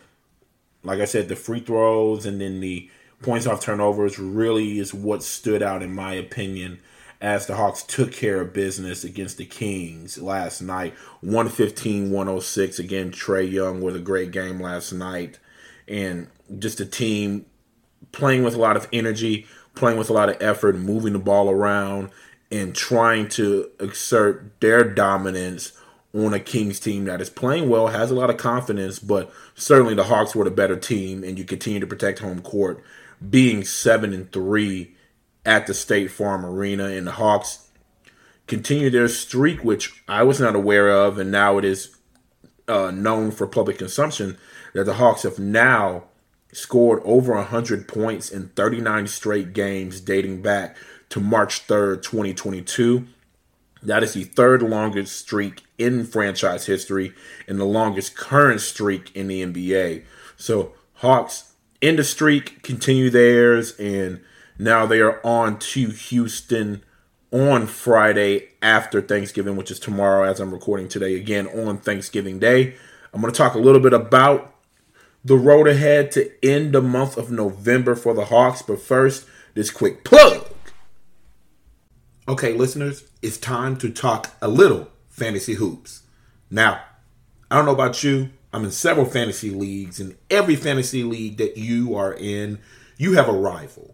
like 0.86 1.00
I 1.00 1.06
said, 1.06 1.28
the 1.28 1.36
free 1.36 1.60
throws 1.60 2.26
and 2.26 2.40
then 2.40 2.60
the 2.60 2.90
points 3.22 3.48
off 3.48 3.62
turnovers 3.62 4.20
really 4.20 4.80
is 4.80 4.94
what 4.94 5.24
stood 5.24 5.64
out 5.64 5.82
in 5.82 5.94
my 5.94 6.14
opinion 6.14 6.80
as 7.22 7.48
the 7.48 7.56
Hawks 7.56 7.82
took 7.82 8.12
care 8.12 8.42
of 8.42 8.54
business 8.54 9.04
against 9.04 9.38
the 9.38 9.46
Kings 9.46 10.22
last 10.22 10.62
night. 10.62 10.94
115 11.22 12.12
106. 12.12 12.80
Again, 12.80 13.12
Trae 13.12 13.50
Young 13.50 13.82
with 13.82 13.96
a 13.96 14.00
great 14.00 14.32
game 14.32 14.60
last 14.60 14.92
night. 14.92 15.40
And 15.88 16.28
just 16.60 16.80
a 16.80 16.86
team 16.86 17.46
playing 18.12 18.44
with 18.44 18.54
a 18.54 18.60
lot 18.60 18.78
of 18.78 18.88
energy, 18.92 19.48
playing 19.74 19.98
with 19.98 20.10
a 20.10 20.14
lot 20.14 20.30
of 20.30 20.38
effort, 20.42 20.76
moving 20.76 21.14
the 21.14 21.20
ball 21.20 21.50
around, 21.50 22.12
and 22.52 22.76
trying 22.76 23.28
to 23.30 23.72
exert 23.80 24.60
their 24.62 24.84
dominance 24.84 25.72
on 26.16 26.34
a 26.34 26.40
Kings 26.40 26.80
team 26.80 27.06
that 27.06 27.20
is 27.20 27.30
playing 27.30 27.68
well, 27.68 27.88
has 27.88 28.10
a 28.10 28.16
lot 28.16 28.30
of 28.30 28.38
confidence, 28.38 29.00
but 29.00 29.32
certainly 29.54 29.94
the 29.94 30.06
Hawks 30.06 30.34
were 30.34 30.46
the 30.46 30.52
better 30.52 30.78
team, 30.78 31.24
and 31.24 31.38
you 31.38 31.44
continue 31.44 31.80
to 31.82 31.88
protect 31.88 32.20
home 32.20 32.42
court, 32.42 32.82
being 33.30 33.66
seven 33.66 34.14
and 34.14 34.32
three 34.32 34.96
at 35.46 35.68
the 35.68 35.74
State 35.74 36.12
Farm 36.12 36.46
Arena, 36.46 36.86
and 36.86 37.08
the 37.08 37.12
Hawks 37.12 37.68
continue 38.48 38.90
their 38.90 39.10
streak, 39.10 39.64
which 39.64 40.04
I 40.08 40.24
was 40.24 40.40
not 40.40 40.56
aware 40.56 40.90
of, 40.90 41.18
and 41.18 41.32
now 41.32 41.58
it 41.58 41.66
is 41.66 41.96
uh, 42.68 42.92
known 42.92 43.32
for 43.32 43.46
public 43.46 43.78
consumption 43.78 44.38
that 44.74 44.86
the 44.86 44.96
Hawks 44.96 45.24
have 45.24 45.38
now 45.38 46.06
scored 46.54 47.02
over 47.04 47.34
100 47.34 47.88
points 47.88 48.30
in 48.30 48.48
39 48.50 49.08
straight 49.08 49.52
games 49.52 50.00
dating 50.00 50.42
back 50.42 50.78
to 51.10 51.20
March 51.20 51.68
3rd, 51.68 52.02
2022. 52.02 53.06
That 53.86 54.04
is 54.04 54.14
the 54.14 54.24
third 54.24 54.62
longest 54.62 55.16
streak 55.18 55.64
in 55.78 56.06
franchise 56.06 56.66
history 56.66 57.14
and 57.48 57.60
the 57.60 57.66
longest 57.66 58.16
current 58.16 58.62
streak 58.62 59.16
in 59.16 59.28
the 59.28 59.44
NBA. 59.44 60.04
So 60.38 60.74
Hawks 60.96 61.54
end 61.82 62.00
the 62.00 62.04
streak, 62.04 62.64
continue 62.64 63.10
theirs, 63.10 63.78
and 63.80 64.22
now 64.58 64.86
they 64.86 65.02
are 65.02 65.20
on 65.26 65.60
to 65.60 65.90
Houston 65.90 66.84
on 67.32 67.68
Friday 67.68 68.50
after 68.62 69.02
Thanksgiving, 69.02 69.56
which 69.56 69.72
is 69.72 69.80
tomorrow 69.80 70.24
as 70.24 70.40
I'm 70.40 70.54
recording 70.54 70.88
today, 70.88 71.16
again 71.16 71.48
on 71.48 71.78
Thanksgiving 71.78 72.40
Day. 72.40 72.76
I'm 73.14 73.22
going 73.22 73.32
to 73.32 73.38
talk 73.38 73.56
a 73.56 73.60
little 73.60 73.82
bit 73.82 73.94
about 73.94 74.54
the 75.24 75.38
road 75.38 75.68
ahead 75.68 76.12
to 76.12 76.32
end 76.46 76.74
the 76.74 76.82
month 76.82 77.18
of 77.18 77.32
November 77.32 77.96
for 77.96 78.14
the 78.14 78.26
Hawks, 78.26 78.62
but 78.62 78.80
first, 78.80 79.26
this 79.54 79.72
quick 79.72 80.04
plug. 80.04 80.45
Okay, 82.28 82.54
listeners, 82.54 83.04
it's 83.22 83.38
time 83.38 83.78
to 83.78 83.92
talk 83.92 84.32
a 84.42 84.48
little 84.48 84.90
fantasy 85.10 85.54
hoops. 85.54 86.02
Now, 86.50 86.82
I 87.52 87.56
don't 87.56 87.66
know 87.66 87.72
about 87.72 88.04
you, 88.04 88.32
I'm 88.52 88.66
in 88.66 88.72
several 88.72 89.06
fantasy 89.06 89.52
leagues. 89.52 90.00
and 90.00 90.16
every 90.32 90.56
fantasy 90.56 91.04
league 91.04 91.38
that 91.38 91.58
you 91.58 91.96
are 91.96 92.16
in, 92.16 92.58
you 92.98 93.14
have 93.14 93.30
a 93.30 93.34
rival. 93.34 93.94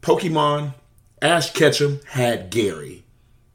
Pokemon, 0.00 0.72
Ash 1.20 1.52
Ketchum 1.52 2.00
had 2.12 2.48
Gary. 2.48 3.04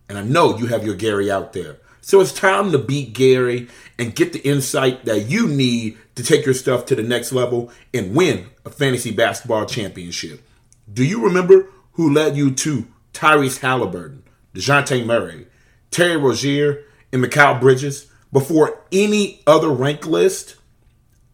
And 0.07 0.19
I 0.19 0.21
know 0.21 0.55
you 0.55 0.67
have 0.67 0.85
your 0.85 0.95
Gary 0.95 1.31
out 1.31 1.53
there. 1.53 1.77
So 1.99 2.21
it's 2.21 2.31
time 2.31 2.71
to 2.73 2.77
beat 2.77 3.13
Gary 3.13 3.67
and 3.97 4.15
get 4.15 4.31
the 4.31 4.47
insight 4.47 5.05
that 5.05 5.27
you 5.27 5.47
need 5.47 5.97
to 6.13 6.23
take 6.23 6.45
your 6.45 6.53
stuff 6.53 6.85
to 6.85 6.95
the 6.95 7.01
next 7.01 7.31
level 7.31 7.71
and 7.95 8.15
win 8.15 8.45
a 8.63 8.69
fantasy 8.69 9.11
basketball 9.11 9.65
championship. 9.65 10.47
Do 10.93 11.03
you 11.03 11.23
remember 11.23 11.67
who 11.93 12.13
led 12.13 12.37
you 12.37 12.51
to 12.51 12.85
Tyrese 13.17 13.59
Halliburton, 13.59 14.21
DeJounte 14.53 15.03
Murray, 15.03 15.47
Terry 15.89 16.17
Rozier, 16.17 16.83
and 17.11 17.23
Mikal 17.23 17.59
Bridges 17.59 18.11
before 18.31 18.83
any 18.91 19.41
other 19.47 19.69
rank 19.69 20.05
list? 20.05 20.55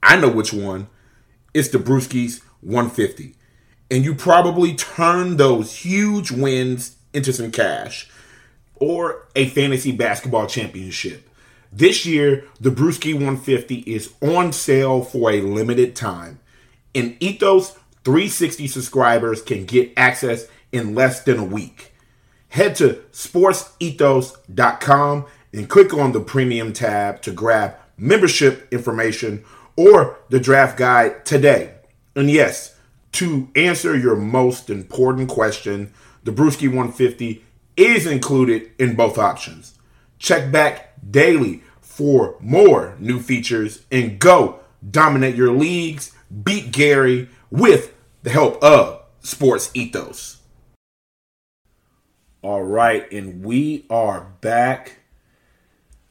I 0.02 0.16
know 0.16 0.30
which 0.30 0.54
one. 0.54 0.88
It's 1.54 1.68
the 1.68 1.80
Brewskis 1.80 2.42
150. 2.62 3.36
And 3.92 4.06
you 4.06 4.16
probably 4.16 4.76
turn 4.76 5.36
those 5.36 5.76
huge 5.76 6.32
wins 6.32 6.96
into 7.14 7.34
some 7.34 7.52
cash 7.52 8.10
or 8.76 9.28
a 9.36 9.50
fantasy 9.50 9.92
basketball 9.92 10.48
championship. 10.48 11.30
This 11.72 12.06
year, 12.06 12.46
the 12.62 12.70
Brewski 12.70 13.14
150 13.14 13.80
is 13.80 14.14
on 14.22 14.54
sale 14.54 15.04
for 15.04 15.32
a 15.32 15.42
limited 15.42 15.98
time. 15.98 16.40
And 16.96 17.18
Ethos 17.20 17.72
360 18.06 18.68
subscribers 18.68 19.42
can 19.42 19.66
get 19.66 19.92
access 19.98 20.48
in 20.74 20.94
less 20.94 21.22
than 21.22 21.40
a 21.40 21.46
week. 21.46 21.94
Head 22.50 22.76
to 22.76 23.02
sportsethos.com 23.12 25.26
and 25.54 25.70
click 25.70 25.94
on 25.94 26.12
the 26.12 26.20
premium 26.20 26.74
tab 26.74 27.22
to 27.22 27.32
grab 27.32 27.76
membership 27.98 28.68
information 28.72 29.44
or 29.76 30.20
the 30.30 30.40
draft 30.40 30.78
guide 30.78 31.26
today. 31.26 31.74
And 32.16 32.30
yes, 32.30 32.78
to 33.14 33.50
answer 33.56 33.98
your 33.98 34.16
most 34.16 34.70
important 34.70 35.30
question, 35.30 35.92
the 36.24 36.32
Brewski 36.32 36.68
150 36.68 37.44
is 37.78 38.06
included 38.06 38.70
in 38.78 38.96
both 38.96 39.18
options. 39.18 39.80
Check 40.20 40.52
back 40.52 40.94
daily 41.10 41.64
for 41.82 42.36
more 42.40 42.96
new 43.00 43.20
features 43.20 43.84
and 43.92 44.20
go 44.20 44.60
dominate 44.90 45.36
your 45.36 45.52
leagues, 45.52 46.12
beat 46.44 46.72
Gary 46.72 47.30
with 47.50 47.94
the 48.24 48.30
help 48.30 48.62
of 48.64 49.02
Sports 49.22 49.72
Ethos. 49.74 50.43
All 52.44 52.62
right, 52.62 53.10
and 53.10 53.42
we 53.42 53.86
are 53.90 54.34
back. 54.42 54.98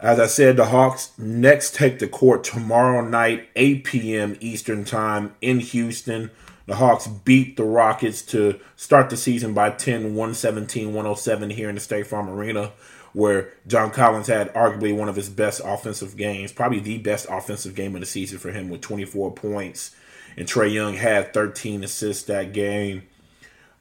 As 0.00 0.18
I 0.18 0.26
said, 0.26 0.56
the 0.56 0.64
Hawks 0.64 1.12
next 1.18 1.74
take 1.74 1.98
the 1.98 2.08
court 2.08 2.42
tomorrow 2.42 3.06
night, 3.06 3.50
8 3.54 3.84
p.m. 3.84 4.38
Eastern 4.40 4.86
Time 4.86 5.34
in 5.42 5.60
Houston. 5.60 6.30
The 6.64 6.76
Hawks 6.76 7.06
beat 7.06 7.58
the 7.58 7.64
Rockets 7.64 8.22
to 8.22 8.58
start 8.76 9.10
the 9.10 9.16
season 9.18 9.52
by 9.52 9.72
10, 9.72 10.14
117, 10.14 10.94
107 10.94 11.50
here 11.50 11.68
in 11.68 11.74
the 11.74 11.82
State 11.82 12.06
Farm 12.06 12.30
Arena, 12.30 12.72
where 13.12 13.52
John 13.66 13.90
Collins 13.90 14.28
had 14.28 14.54
arguably 14.54 14.96
one 14.96 15.10
of 15.10 15.16
his 15.16 15.28
best 15.28 15.60
offensive 15.62 16.16
games, 16.16 16.50
probably 16.50 16.80
the 16.80 16.96
best 16.96 17.26
offensive 17.28 17.74
game 17.74 17.94
of 17.94 18.00
the 18.00 18.06
season 18.06 18.38
for 18.38 18.52
him 18.52 18.70
with 18.70 18.80
24 18.80 19.32
points. 19.32 19.94
And 20.38 20.48
Trae 20.48 20.72
Young 20.72 20.94
had 20.94 21.34
13 21.34 21.84
assists 21.84 22.24
that 22.24 22.54
game. 22.54 23.02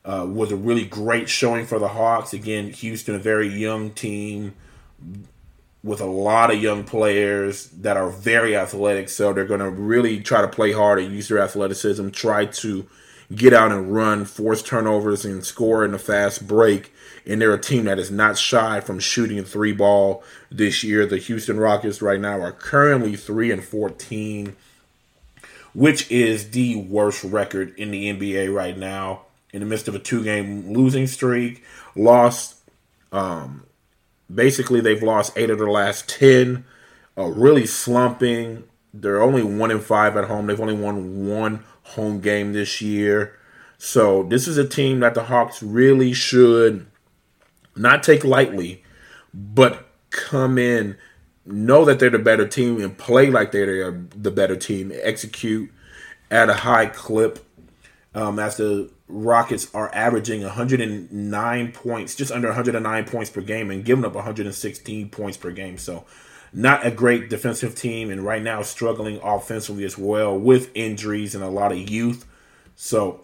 Uh, 0.03 0.25
was 0.27 0.51
a 0.51 0.55
really 0.55 0.85
great 0.85 1.29
showing 1.29 1.65
for 1.65 1.77
the 1.77 1.89
Hawks. 1.89 2.33
Again, 2.33 2.71
Houston, 2.71 3.13
a 3.13 3.19
very 3.19 3.47
young 3.47 3.91
team 3.91 4.55
with 5.83 6.01
a 6.01 6.05
lot 6.05 6.51
of 6.51 6.61
young 6.61 6.83
players 6.83 7.67
that 7.67 7.97
are 7.97 8.09
very 8.09 8.55
athletic. 8.55 9.09
So 9.09 9.33
they're 9.33 9.45
going 9.45 9.59
to 9.59 9.69
really 9.69 10.19
try 10.19 10.41
to 10.41 10.47
play 10.47 10.71
hard 10.71 10.99
and 10.99 11.13
use 11.13 11.27
their 11.27 11.39
athleticism, 11.39 12.09
try 12.09 12.45
to 12.45 12.87
get 13.33 13.53
out 13.53 13.71
and 13.71 13.93
run, 13.93 14.25
force 14.25 14.61
turnovers, 14.61 15.25
and 15.25 15.43
score 15.45 15.83
in 15.83 15.93
a 15.93 15.99
fast 15.99 16.47
break. 16.47 16.93
And 17.25 17.41
they're 17.41 17.53
a 17.53 17.59
team 17.59 17.85
that 17.85 17.99
is 17.99 18.11
not 18.11 18.37
shy 18.37 18.79
from 18.79 18.99
shooting 18.99 19.39
a 19.39 19.43
three 19.43 19.73
ball 19.73 20.23
this 20.49 20.83
year. 20.83 21.05
The 21.05 21.17
Houston 21.17 21.59
Rockets 21.59 22.01
right 22.01 22.19
now 22.19 22.39
are 22.41 22.51
currently 22.51 23.15
three 23.15 23.51
and 23.51 23.63
fourteen, 23.63 24.55
which 25.73 26.09
is 26.11 26.51
the 26.51 26.75
worst 26.75 27.23
record 27.23 27.73
in 27.77 27.91
the 27.91 28.11
NBA 28.11 28.53
right 28.53 28.77
now. 28.77 29.21
In 29.53 29.59
the 29.59 29.65
midst 29.65 29.87
of 29.87 29.95
a 29.95 29.99
two 29.99 30.23
game 30.23 30.73
losing 30.73 31.07
streak, 31.07 31.63
lost 31.95 32.55
um, 33.11 33.65
basically 34.33 34.79
they've 34.79 35.03
lost 35.03 35.33
eight 35.35 35.49
of 35.49 35.57
their 35.57 35.69
last 35.69 36.07
ten. 36.07 36.65
Uh, 37.17 37.25
really 37.25 37.65
slumping. 37.65 38.63
They're 38.93 39.21
only 39.21 39.43
one 39.43 39.71
in 39.71 39.79
five 39.79 40.15
at 40.17 40.25
home. 40.25 40.47
They've 40.47 40.59
only 40.59 40.73
won 40.73 41.27
one 41.27 41.63
home 41.83 42.21
game 42.21 42.53
this 42.53 42.81
year. 42.81 43.37
So 43.77 44.23
this 44.23 44.47
is 44.47 44.57
a 44.57 44.67
team 44.67 44.99
that 44.99 45.15
the 45.15 45.23
Hawks 45.23 45.61
really 45.63 46.13
should 46.13 46.85
not 47.75 48.03
take 48.03 48.23
lightly, 48.23 48.83
but 49.33 49.87
come 50.11 50.57
in, 50.57 50.97
know 51.45 51.83
that 51.85 51.99
they're 51.99 52.09
the 52.09 52.19
better 52.19 52.47
team, 52.47 52.79
and 52.81 52.97
play 52.97 53.29
like 53.29 53.51
they're 53.51 53.91
the 54.15 54.31
better 54.31 54.55
team. 54.55 54.91
Execute 55.01 55.71
at 56.29 56.49
a 56.49 56.53
high 56.53 56.85
clip. 56.85 57.45
Um, 58.13 58.39
as 58.39 58.57
the 58.57 58.89
Rockets 59.07 59.73
are 59.73 59.89
averaging 59.93 60.41
109 60.41 61.71
points, 61.71 62.15
just 62.15 62.31
under 62.31 62.49
109 62.49 63.05
points 63.05 63.29
per 63.29 63.41
game, 63.41 63.71
and 63.71 63.85
giving 63.85 64.03
up 64.03 64.15
116 64.15 65.09
points 65.09 65.37
per 65.37 65.51
game. 65.51 65.77
So 65.77 66.05
not 66.53 66.85
a 66.85 66.91
great 66.91 67.29
defensive 67.29 67.75
team, 67.75 68.09
and 68.09 68.25
right 68.25 68.41
now 68.41 68.61
struggling 68.61 69.19
offensively 69.23 69.85
as 69.85 69.97
well 69.97 70.37
with 70.37 70.69
injuries 70.73 71.35
and 71.35 71.43
a 71.43 71.49
lot 71.49 71.71
of 71.71 71.89
youth. 71.89 72.25
So 72.75 73.21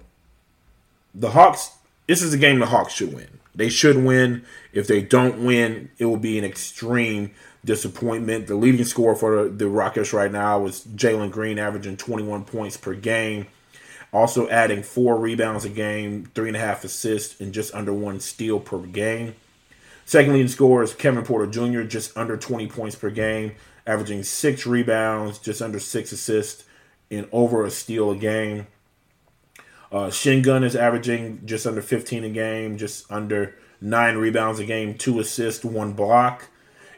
the 1.14 1.32
Hawks, 1.32 1.72
this 2.08 2.22
is 2.22 2.34
a 2.34 2.38
game 2.38 2.60
the 2.60 2.68
Hawks 2.68 2.94
should 2.94 3.14
win. 3.14 3.40
They 3.56 3.70
should 3.70 3.98
win. 3.98 4.46
If 4.72 4.88
they 4.88 5.02
don't 5.02 5.44
win, 5.44 5.90
it 5.98 6.06
will 6.06 6.18
be 6.18 6.38
an 6.38 6.46
extreme 6.46 7.32
disappointment. 7.66 8.48
The 8.48 8.56
leading 8.56 8.86
scorer 8.86 9.16
for 9.16 9.50
the 9.50 9.68
Rockets 9.68 10.14
right 10.14 10.32
now 10.32 10.66
is 10.66 10.86
Jalen 10.86 11.32
Green, 11.32 11.58
averaging 11.58 11.98
21 11.98 12.46
points 12.46 12.78
per 12.78 12.94
game. 12.94 13.48
Also 14.14 14.48
adding 14.50 14.84
four 14.84 15.18
rebounds 15.18 15.66
a 15.66 15.70
game, 15.70 16.30
three 16.34 16.50
and 16.50 16.58
a 16.58 16.60
half 16.60 16.84
assists, 16.84 17.40
and 17.42 17.54
just 17.54 17.74
under 17.74 17.94
one 17.94 18.20
steal 18.20 18.60
per 18.60 18.80
game. 18.80 19.36
Second 20.06 20.34
leading 20.34 20.48
scorer 20.48 20.84
is 20.84 20.94
Kevin 20.94 21.26
Porter 21.26 21.48
Jr., 21.52 21.84
just 21.84 22.16
under 22.18 22.38
20 22.38 22.68
points 22.68 22.96
per 22.96 23.10
game, 23.10 23.54
averaging 23.86 24.24
six 24.24 24.66
rebounds, 24.66 25.38
just 25.38 25.62
under 25.62 25.80
six 25.80 26.14
assists, 26.14 26.64
and 27.12 27.28
over 27.32 27.66
a 27.66 27.70
steal 27.70 28.12
a 28.12 28.16
game. 28.16 28.68
Uh, 29.92 30.08
Sengun 30.08 30.64
is 30.64 30.76
averaging 30.76 31.42
just 31.46 31.66
under 31.66 31.82
15 31.82 32.24
a 32.24 32.30
game, 32.30 32.78
just 32.78 33.10
under 33.12 33.56
nine 33.80 34.18
rebounds 34.18 34.60
a 34.60 34.66
game, 34.66 34.98
two 34.98 35.20
assists, 35.20 35.64
one 35.64 35.94
block. 35.94 36.50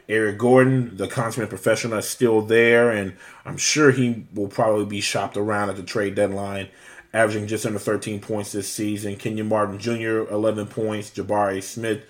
Eric 0.08 0.38
Gordon, 0.38 0.96
the 0.96 1.06
consummate 1.06 1.50
professional, 1.50 1.98
is 1.98 2.08
still 2.08 2.42
there, 2.42 2.90
and 2.90 3.14
I'm 3.44 3.56
sure 3.56 3.92
he 3.92 4.26
will 4.34 4.48
probably 4.48 4.84
be 4.84 5.00
shopped 5.00 5.36
around 5.36 5.70
at 5.70 5.76
the 5.76 5.84
trade 5.84 6.16
deadline, 6.16 6.68
averaging 7.12 7.46
just 7.46 7.66
under 7.66 7.78
13 7.78 8.20
points 8.20 8.52
this 8.52 8.68
season. 8.68 9.16
Kenyon 9.16 9.48
Martin 9.48 9.78
Jr., 9.78 10.30
11 10.30 10.66
points. 10.68 11.10
Jabari 11.10 11.62
Smith, 11.62 12.04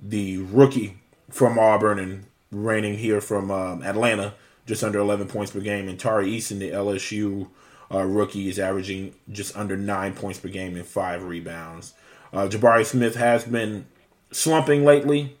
the 0.00 0.38
rookie 0.38 0.98
from 1.30 1.58
Auburn 1.58 1.98
and 1.98 2.26
reigning 2.50 2.98
here 2.98 3.20
from 3.20 3.50
um, 3.50 3.82
Atlanta, 3.82 4.34
just 4.66 4.82
under 4.82 4.98
11 4.98 5.28
points 5.28 5.52
per 5.52 5.60
game. 5.60 5.88
And 5.88 5.98
Tari 5.98 6.30
Eason, 6.30 6.58
the 6.58 6.70
LSU 6.70 7.48
uh, 7.92 8.04
rookie, 8.04 8.48
is 8.48 8.58
averaging 8.58 9.14
just 9.30 9.56
under 9.56 9.76
nine 9.76 10.14
points 10.14 10.38
per 10.38 10.48
game 10.48 10.76
and 10.76 10.86
five 10.86 11.22
rebounds. 11.24 11.94
Uh, 12.32 12.48
Jabari 12.48 12.84
Smith 12.84 13.16
has 13.16 13.44
been 13.44 13.86
slumping 14.30 14.84
lately, 14.84 15.36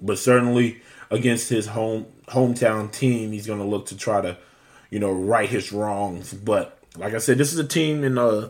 but 0.00 0.18
certainly 0.18 0.82
against 1.10 1.48
his 1.48 1.68
home 1.68 2.06
hometown 2.28 2.92
team, 2.92 3.32
he's 3.32 3.46
going 3.46 3.58
to 3.58 3.64
look 3.64 3.86
to 3.86 3.96
try 3.96 4.20
to, 4.20 4.36
you 4.90 4.98
know, 4.98 5.12
right 5.12 5.48
his 5.48 5.72
wrongs. 5.72 6.34
But 6.34 6.77
like 6.96 7.14
I 7.14 7.18
said, 7.18 7.38
this 7.38 7.52
is 7.52 7.58
a 7.58 7.66
team 7.66 8.04
in 8.04 8.14
the 8.16 8.26
uh, 8.26 8.48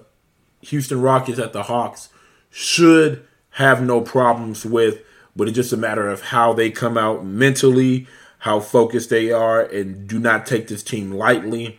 Houston 0.62 1.01
Rockets 1.01 1.38
that 1.38 1.53
the 1.53 1.64
Hawks 1.64 2.09
should 2.51 3.27
have 3.51 3.83
no 3.83 4.01
problems 4.01 4.64
with 4.64 5.03
but 5.38 5.46
it's 5.46 5.55
just 5.55 5.72
a 5.72 5.77
matter 5.77 6.09
of 6.09 6.20
how 6.20 6.53
they 6.53 6.68
come 6.68 6.98
out 6.98 7.24
mentally, 7.24 8.09
how 8.40 8.59
focused 8.59 9.09
they 9.09 9.31
are, 9.31 9.62
and 9.62 10.09
do 10.09 10.18
not 10.18 10.44
take 10.44 10.66
this 10.66 10.83
team 10.83 11.12
lightly. 11.12 11.79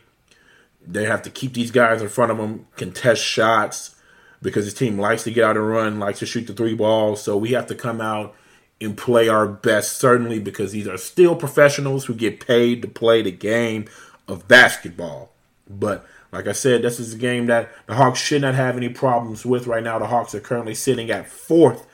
They 0.88 1.04
have 1.04 1.22
to 1.24 1.30
keep 1.30 1.54
these 1.54 1.70
guys 1.70 2.02
in 2.02 2.08
front 2.08 2.32
of 2.32 2.38
them, 2.38 2.68
contest 2.78 3.22
shots, 3.22 3.98
because 4.42 4.64
this 4.64 4.74
team 4.74 4.98
likes 4.98 5.26
to 5.26 5.32
get 5.32 5.44
out 5.44 5.58
and 5.58 5.68
run, 5.68 6.00
likes 6.00 6.20
to 6.20 6.26
shoot 6.26 6.48
the 6.48 6.54
three 6.54 6.74
balls. 6.74 7.22
So 7.22 7.36
we 7.36 7.50
have 7.50 7.68
to 7.68 7.76
come 7.76 8.00
out 8.00 8.34
and 8.80 8.98
play 8.98 9.28
our 9.28 9.46
best, 9.46 9.98
certainly, 9.98 10.40
because 10.40 10.72
these 10.72 10.88
are 10.88 10.98
still 10.98 11.36
professionals 11.36 12.06
who 12.06 12.14
get 12.14 12.40
paid 12.40 12.82
to 12.82 12.88
play 12.88 13.22
the 13.22 13.32
game 13.32 13.90
of 14.26 14.48
basketball. 14.48 15.34
But 15.70 16.08
like 16.32 16.48
I 16.48 16.52
said, 16.52 16.82
this 16.82 17.00
is 17.00 17.14
a 17.14 17.18
game 17.18 17.48
that 17.48 17.72
the 17.88 17.96
Hawks 17.96 18.20
should 18.20 18.42
not 18.42 18.56
have 18.56 18.78
any 18.78 18.90
problems 18.90 19.46
with 19.46 19.68
right 19.68 19.84
now. 19.84 19.98
The 19.98 20.08
Hawks 20.08 20.36
are 20.36 20.40
currently 20.40 20.76
sitting 20.76 21.10
at 21.10 21.28
fourth 21.28 21.88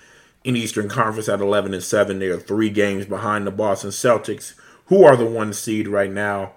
in 0.43 0.55
Eastern 0.55 0.89
Conference 0.89 1.29
at 1.29 1.41
11 1.41 1.73
and 1.73 1.83
7. 1.83 2.19
They 2.19 2.27
are 2.27 2.39
three 2.39 2.69
games 2.69 3.05
behind 3.05 3.47
the 3.47 3.51
Boston 3.51 3.91
Celtics, 3.91 4.53
who 4.87 5.03
are 5.03 5.15
the 5.15 5.25
one 5.25 5.53
seed 5.53 5.87
right 5.87 6.11
now. 6.11 6.51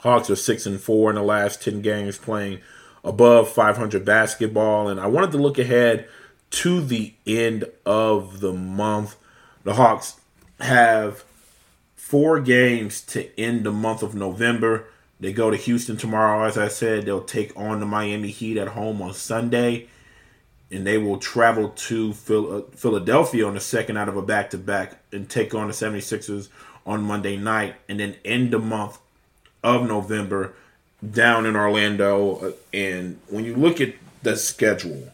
Hawks 0.00 0.30
are 0.30 0.36
6 0.36 0.66
and 0.66 0.80
4 0.80 1.10
in 1.10 1.16
the 1.16 1.22
last 1.22 1.62
10 1.62 1.80
games 1.80 2.18
playing 2.18 2.60
above 3.02 3.48
500 3.48 4.04
basketball. 4.04 4.88
And 4.88 5.00
I 5.00 5.06
wanted 5.06 5.32
to 5.32 5.38
look 5.38 5.58
ahead 5.58 6.06
to 6.50 6.80
the 6.80 7.14
end 7.26 7.64
of 7.84 8.40
the 8.40 8.52
month. 8.52 9.16
The 9.64 9.74
Hawks 9.74 10.20
have 10.60 11.24
four 11.96 12.40
games 12.40 13.00
to 13.00 13.28
end 13.40 13.64
the 13.64 13.72
month 13.72 14.02
of 14.02 14.14
November. 14.14 14.88
They 15.18 15.32
go 15.32 15.50
to 15.50 15.56
Houston 15.56 15.96
tomorrow, 15.96 16.46
as 16.46 16.58
I 16.58 16.68
said. 16.68 17.06
They'll 17.06 17.22
take 17.22 17.56
on 17.56 17.80
the 17.80 17.86
Miami 17.86 18.28
Heat 18.28 18.58
at 18.58 18.68
home 18.68 19.00
on 19.00 19.14
Sunday 19.14 19.88
and 20.70 20.86
they 20.86 20.98
will 20.98 21.18
travel 21.18 21.68
to 21.70 22.10
uh, 22.10 22.60
Philadelphia 22.76 23.46
on 23.46 23.54
the 23.54 23.60
second 23.60 23.96
out 23.96 24.08
of 24.08 24.16
a 24.16 24.22
back 24.22 24.50
to 24.50 24.58
back 24.58 25.00
and 25.12 25.28
take 25.28 25.54
on 25.54 25.68
the 25.68 25.72
76ers 25.72 26.48
on 26.84 27.02
Monday 27.02 27.36
night 27.36 27.76
and 27.88 28.00
then 28.00 28.16
end 28.24 28.50
the 28.50 28.58
month 28.58 28.98
of 29.62 29.86
November 29.86 30.54
down 31.08 31.46
in 31.46 31.54
Orlando. 31.54 32.36
Uh, 32.36 32.52
and 32.72 33.18
when 33.28 33.44
you 33.44 33.54
look 33.54 33.80
at 33.80 33.94
the 34.22 34.36
schedule, 34.36 35.12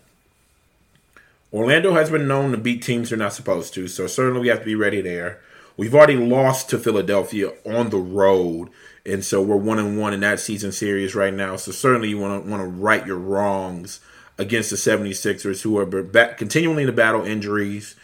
Orlando 1.53 1.93
has 1.93 2.09
been 2.09 2.27
known 2.27 2.53
to 2.53 2.57
beat 2.57 2.83
teams 2.83 3.11
they're 3.11 3.19
not 3.19 3.35
supposed 3.35 3.75
to, 3.75 3.87
so 3.89 4.07
certainly 4.07 4.41
we 4.41 4.49
have 4.49 4.61
to 4.61 4.65
be 4.65 4.75
ready 4.75 5.03
there. 5.03 5.41
We've 5.77 5.95
already 5.95 6.17
lost 6.17 6.71
to 6.71 6.79
Philadelphia 6.79 7.53
on 7.65 7.91
the 7.91 7.99
road, 7.99 8.69
and 9.07 9.25
so 9.25 9.43
we're 9.43 9.57
one 9.57 9.79
and 9.79 9.99
one 9.99 10.13
in 10.13 10.21
that 10.21 10.41
season 10.41 10.73
series 10.73 11.15
right 11.15 11.33
now. 11.33 11.57
So 11.57 11.73
certainly 11.73 12.11
you 12.11 12.19
want 12.19 12.45
to 12.45 12.51
want 12.51 12.63
to 12.63 12.67
right 12.69 13.07
your 13.07 13.19
wrongs 13.19 14.01
against 14.39 14.71
the 14.71 14.77
76ers, 14.77 15.63
who 15.63 15.79
are 15.79 15.87
back, 15.87 16.39
continually 16.39 16.87
to 16.87 16.93
battle 16.93 17.25
injuries, 17.25 17.97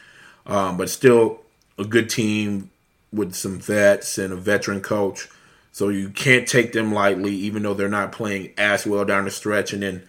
um, 0.47 0.77
but 0.77 0.91
still 0.91 1.41
a 1.79 1.85
good 1.85 2.11
team 2.11 2.71
with 3.13 3.35
some 3.35 3.59
vets 3.59 4.19
and 4.19 4.33
a 4.33 4.37
veteran 4.37 4.81
coach. 4.81 5.29
So 5.73 5.89
you 5.89 6.11
can't 6.11 6.49
take 6.49 6.73
them 6.73 6.93
lightly, 6.93 7.33
even 7.35 7.63
though 7.63 7.75
they're 7.75 7.89
not 7.89 8.13
playing 8.13 8.53
as 8.59 8.87
well 8.87 9.05
down 9.05 9.25
the 9.25 9.31
stretch. 9.31 9.73
And 9.73 9.83
then 9.83 10.03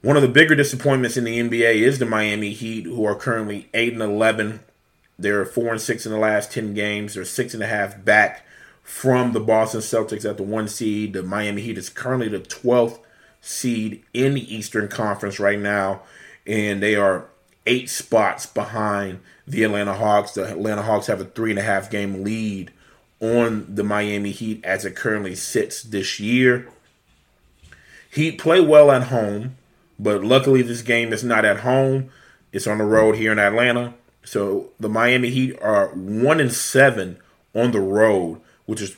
one 0.00 0.16
of 0.16 0.22
the 0.22 0.28
bigger 0.28 0.54
disappointments 0.54 1.16
in 1.16 1.24
the 1.24 1.38
NBA 1.38 1.76
is 1.76 1.98
the 1.98 2.06
Miami 2.06 2.52
Heat, 2.52 2.84
who 2.84 3.04
are 3.04 3.14
currently 3.14 3.68
eight 3.74 3.92
and 3.92 4.02
eleven. 4.02 4.60
They're 5.22 5.44
four 5.44 5.72
and 5.72 5.80
six 5.80 6.04
in 6.04 6.12
the 6.12 6.18
last 6.18 6.52
ten 6.52 6.74
games. 6.74 7.14
They're 7.14 7.24
six 7.24 7.54
and 7.54 7.62
a 7.62 7.66
half 7.66 8.04
back 8.04 8.44
from 8.82 9.32
the 9.32 9.40
Boston 9.40 9.80
Celtics 9.80 10.28
at 10.28 10.36
the 10.36 10.42
one 10.42 10.68
seed. 10.68 11.12
The 11.12 11.22
Miami 11.22 11.62
Heat 11.62 11.78
is 11.78 11.88
currently 11.88 12.28
the 12.28 12.40
twelfth 12.40 12.98
seed 13.40 14.02
in 14.12 14.34
the 14.34 14.54
Eastern 14.54 14.88
Conference 14.88 15.40
right 15.40 15.58
now, 15.58 16.02
and 16.46 16.82
they 16.82 16.94
are 16.94 17.26
eight 17.66 17.88
spots 17.88 18.46
behind 18.46 19.20
the 19.46 19.62
Atlanta 19.62 19.94
Hawks. 19.94 20.32
The 20.32 20.50
Atlanta 20.50 20.82
Hawks 20.82 21.06
have 21.06 21.20
a 21.20 21.24
three 21.24 21.50
and 21.50 21.58
a 21.58 21.62
half 21.62 21.90
game 21.90 22.24
lead 22.24 22.72
on 23.20 23.66
the 23.72 23.84
Miami 23.84 24.32
Heat 24.32 24.64
as 24.64 24.84
it 24.84 24.96
currently 24.96 25.34
sits 25.34 25.82
this 25.82 26.18
year. 26.18 26.68
Heat 28.10 28.38
play 28.38 28.60
well 28.60 28.90
at 28.90 29.04
home, 29.04 29.56
but 29.98 30.24
luckily 30.24 30.62
this 30.62 30.82
game 30.82 31.12
is 31.12 31.22
not 31.22 31.44
at 31.44 31.60
home. 31.60 32.10
It's 32.52 32.66
on 32.66 32.78
the 32.78 32.84
road 32.84 33.16
here 33.16 33.32
in 33.32 33.38
Atlanta. 33.38 33.94
So 34.24 34.70
the 34.78 34.88
Miami 34.88 35.30
Heat 35.30 35.58
are 35.60 35.88
one 35.88 36.40
and 36.40 36.52
seven 36.52 37.18
on 37.54 37.72
the 37.72 37.80
road, 37.80 38.40
which 38.66 38.80
is 38.80 38.96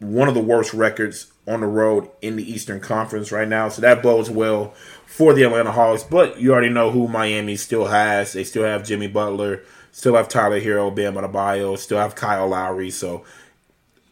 one 0.00 0.28
of 0.28 0.34
the 0.34 0.40
worst 0.40 0.74
records 0.74 1.32
on 1.46 1.60
the 1.60 1.66
road 1.66 2.08
in 2.20 2.36
the 2.36 2.50
Eastern 2.50 2.80
Conference 2.80 3.30
right 3.30 3.48
now. 3.48 3.68
So 3.68 3.82
that 3.82 4.02
bodes 4.02 4.30
well 4.30 4.74
for 5.06 5.32
the 5.32 5.44
Atlanta 5.44 5.72
Hawks. 5.72 6.02
But 6.02 6.40
you 6.40 6.52
already 6.52 6.70
know 6.70 6.90
who 6.90 7.08
Miami 7.08 7.56
still 7.56 7.86
has. 7.86 8.32
They 8.32 8.44
still 8.44 8.64
have 8.64 8.84
Jimmy 8.84 9.08
Butler, 9.08 9.62
still 9.92 10.16
have 10.16 10.28
Tyler 10.28 10.60
Herro, 10.60 10.94
Bam 10.94 11.14
Adebayo, 11.14 11.78
still 11.78 11.98
have 11.98 12.14
Kyle 12.14 12.48
Lowry. 12.48 12.90
So 12.90 13.24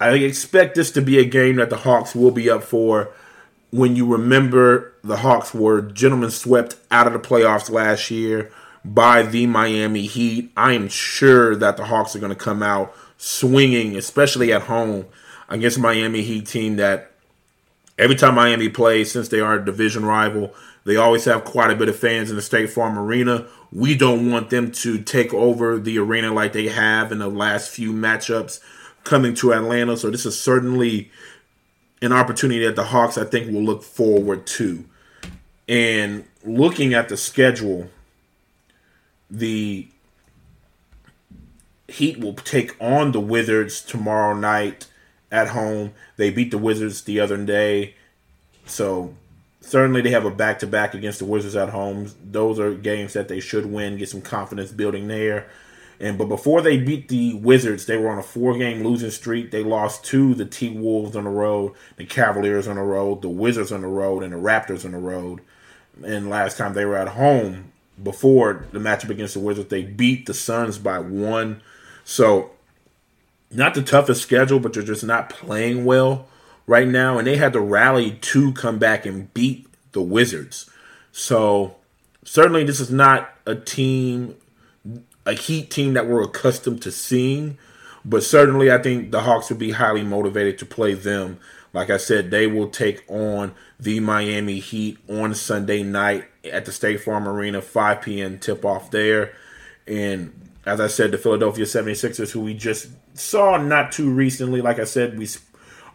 I 0.01 0.11
expect 0.15 0.75
this 0.75 0.91
to 0.93 1.03
be 1.03 1.19
a 1.19 1.25
game 1.25 1.57
that 1.57 1.71
the 1.71 1.79
Hawks 1.79 2.15
will 2.15 2.31
be 2.31 2.49
up 2.49 2.63
for. 2.63 3.13
when 3.73 3.97
you 3.97 4.07
remember 4.07 4.93
the 5.03 5.17
Hawks 5.17 5.53
were 5.55 5.81
gentlemen 5.81 6.31
swept 6.31 6.77
out 6.91 7.07
of 7.07 7.15
the 7.15 7.19
playoffs 7.19 7.71
last 7.71 8.11
year 8.11 8.53
by 8.85 9.23
the 9.23 9.47
Miami 9.47 10.07
Heat, 10.07 10.51
I 10.57 10.73
am 10.73 10.89
sure 10.89 11.55
that 11.57 11.77
the 11.77 11.85
Hawks 11.85 12.17
are 12.17 12.19
going 12.19 12.31
to 12.31 12.37
come 12.37 12.63
out 12.63 12.95
swinging, 13.17 13.97
especially 13.97 14.53
at 14.53 14.63
home 14.63 15.07
against 15.49 15.79
Miami 15.79 16.23
Heat 16.23 16.47
team 16.47 16.77
that 16.77 17.13
every 17.99 18.17
time 18.17 18.35
Miami 18.35 18.69
plays, 18.69 19.13
since 19.13 19.29
they 19.29 19.41
are 19.41 19.55
a 19.55 19.65
division 19.65 20.05
rival, 20.05 20.53
they 20.85 20.97
always 20.97 21.25
have 21.27 21.45
quite 21.45 21.71
a 21.71 21.77
bit 21.77 21.89
of 21.89 21.97
fans 21.97 22.31
in 22.31 22.37
the 22.37 22.43
State 22.43 22.71
Farm 22.71 22.99
Arena. 22.99 23.47
We 23.71 23.97
don't 23.97 24.31
want 24.31 24.51
them 24.51 24.73
to 24.73 25.01
take 25.01 25.33
over 25.33 25.79
the 25.79 25.99
arena 25.99 26.33
like 26.33 26.53
they 26.53 26.69
have 26.69 27.13
in 27.13 27.19
the 27.19 27.29
last 27.29 27.71
few 27.71 27.93
matchups 27.93 28.61
coming 29.05 29.35
to 29.35 29.53
Atlanta. 29.53 29.97
So 29.97 30.11
this 30.11 30.27
is 30.27 30.39
certainly 30.39 31.11
an 32.01 32.13
opportunity 32.13 32.65
that 32.65 32.75
the 32.75 32.85
Hawks, 32.85 33.17
I 33.17 33.25
think, 33.25 33.53
will 33.53 33.63
look 33.63 33.85
forward 33.85 34.47
to. 34.47 34.85
And 35.69 36.25
looking 36.45 36.95
at 36.95 37.09
the 37.09 37.17
schedule, 37.17 37.89
the 39.33 39.89
Heat 41.89 42.21
will 42.21 42.35
take 42.35 42.75
on 42.81 43.13
the 43.13 43.21
Wizards 43.21 43.83
tomorrow 43.83 44.35
night 44.35 44.87
at 45.31 45.49
home. 45.49 45.93
They 46.17 46.31
beat 46.31 46.51
the 46.51 46.59
Wizards 46.59 47.03
the 47.03 47.19
other 47.21 47.37
day. 47.45 47.97
So 48.67 49.15
certainly 49.61 50.01
they 50.01 50.11
have 50.11 50.25
a 50.25 50.31
back 50.31 50.59
to 50.61 50.67
back 50.67 50.95
against 50.95 51.19
the 51.19 51.25
Wizards 51.25 51.57
at 51.57 51.71
home. 51.71 52.11
Those 52.23 52.59
are 52.61 52.75
games 52.75 53.15
that 53.15 53.29
they 53.29 53.41
should 53.41 53.67
win, 53.67 53.99
get 53.99 54.09
some 54.09 54.23
confidence 54.23 54.71
building 54.71 55.09
there. 55.09 55.49
And 55.99 56.19
but 56.19 56.27
before 56.27 56.63
they 56.63 56.79
beat 56.79 57.09
the 57.09 57.35
Wizards, 57.35 57.87
they 57.87 57.97
were 57.97 58.09
on 58.09 58.19
a 58.19 58.23
four 58.23 58.57
game 58.57 58.83
losing 58.83 59.11
streak. 59.11 59.51
They 59.51 59.63
lost 59.63 60.05
to 60.07 60.35
the 60.35 60.47
T 60.47 60.71
Wolves 60.71 61.17
on 61.17 61.25
the 61.25 61.31
road, 61.31 61.75
the 61.97 62.05
Cavaliers 62.05 62.69
on 62.69 62.77
the 62.77 62.83
road, 62.83 63.23
the 63.23 63.29
Wizards 63.29 63.73
on 63.73 63.83
the 63.83 63.87
road, 63.87 64.23
and 64.23 64.33
the 64.33 64.39
Raptors 64.39 64.85
on 64.85 64.93
the 64.93 64.99
road. 64.99 65.41
And 66.05 66.31
last 66.31 66.57
time 66.57 66.75
they 66.75 66.85
were 66.85 66.97
at 66.97 67.09
home 67.09 67.72
before 68.01 68.67
the 68.73 68.79
matchup 68.79 69.11
against 69.11 69.35
the 69.35 69.41
Wizards, 69.41 69.69
they 69.69 69.83
beat 69.83 70.27
the 70.27 70.35
Suns 70.35 70.79
by 70.79 70.99
one. 70.99 71.63
So 72.05 72.51
not 73.51 73.75
the 73.75 73.83
toughest 73.83 74.23
schedule, 74.23 74.61
but 74.61 74.73
they're 74.73 74.83
just 74.83 75.05
not 75.05 75.31
playing 75.31 75.85
well 75.85 76.29
right 76.67 76.89
now. 76.89 77.19
And 77.19 77.27
they 77.27 77.37
had 77.37 77.53
to 77.55 77.61
rally 77.61 78.13
to 78.13 78.53
come 78.53 78.79
back 78.79 79.07
and 79.07 79.33
beat 79.35 79.67
the 79.93 80.03
Wizards. 80.03 80.71
So 81.13 81.77
certainly 82.25 82.65
this 82.65 82.81
is 82.81 82.91
not 82.91 83.31
a 83.47 83.55
team 83.55 84.37
a 85.25 85.35
Heat 85.35 85.71
team 85.71 85.95
that 85.95 86.07
we're 86.07 86.23
accustomed 86.23 86.83
to 86.83 86.91
seeing. 86.91 87.59
But 88.05 88.25
certainly, 88.25 88.73
I 88.73 88.79
think 88.79 89.13
the 89.13 89.21
Hawks 89.21 89.49
would 89.49 89.59
be 89.59 89.73
highly 89.73 90.03
motivated 90.03 90.59
to 90.59 90.67
play 90.67 90.95
them. 90.95 91.39
Like 91.73 91.89
I 91.89 91.97
said, 91.97 92.31
they 92.31 92.47
will 92.47 92.69
take 92.69 93.05
on 93.09 93.55
the 93.79 94.01
Miami 94.01 94.59
Heat 94.59 94.99
on 95.09 95.35
Sunday 95.35 95.83
night 95.83 96.25
at 96.51 96.65
the 96.65 96.73
State 96.73 97.01
Farm 97.01 97.29
Arena, 97.29 97.63
5 97.63 98.03
p.m. 98.03 98.39
tip 98.39 98.65
off 98.65 98.91
there. 98.91 99.35
And 99.87 100.33
as 100.65 100.81
I 100.81 100.87
said, 100.87 101.11
the 101.11 101.19
Philadelphia 101.19 101.65
76ers, 101.65 102.31
who 102.31 102.41
we 102.41 102.55
just 102.55 102.89
saw 103.15 103.57
not 103.57 103.93
too 103.93 104.11
recently, 104.11 104.61
like 104.61 104.79
I 104.79 104.85
said, 104.85 105.19
we 105.19 105.29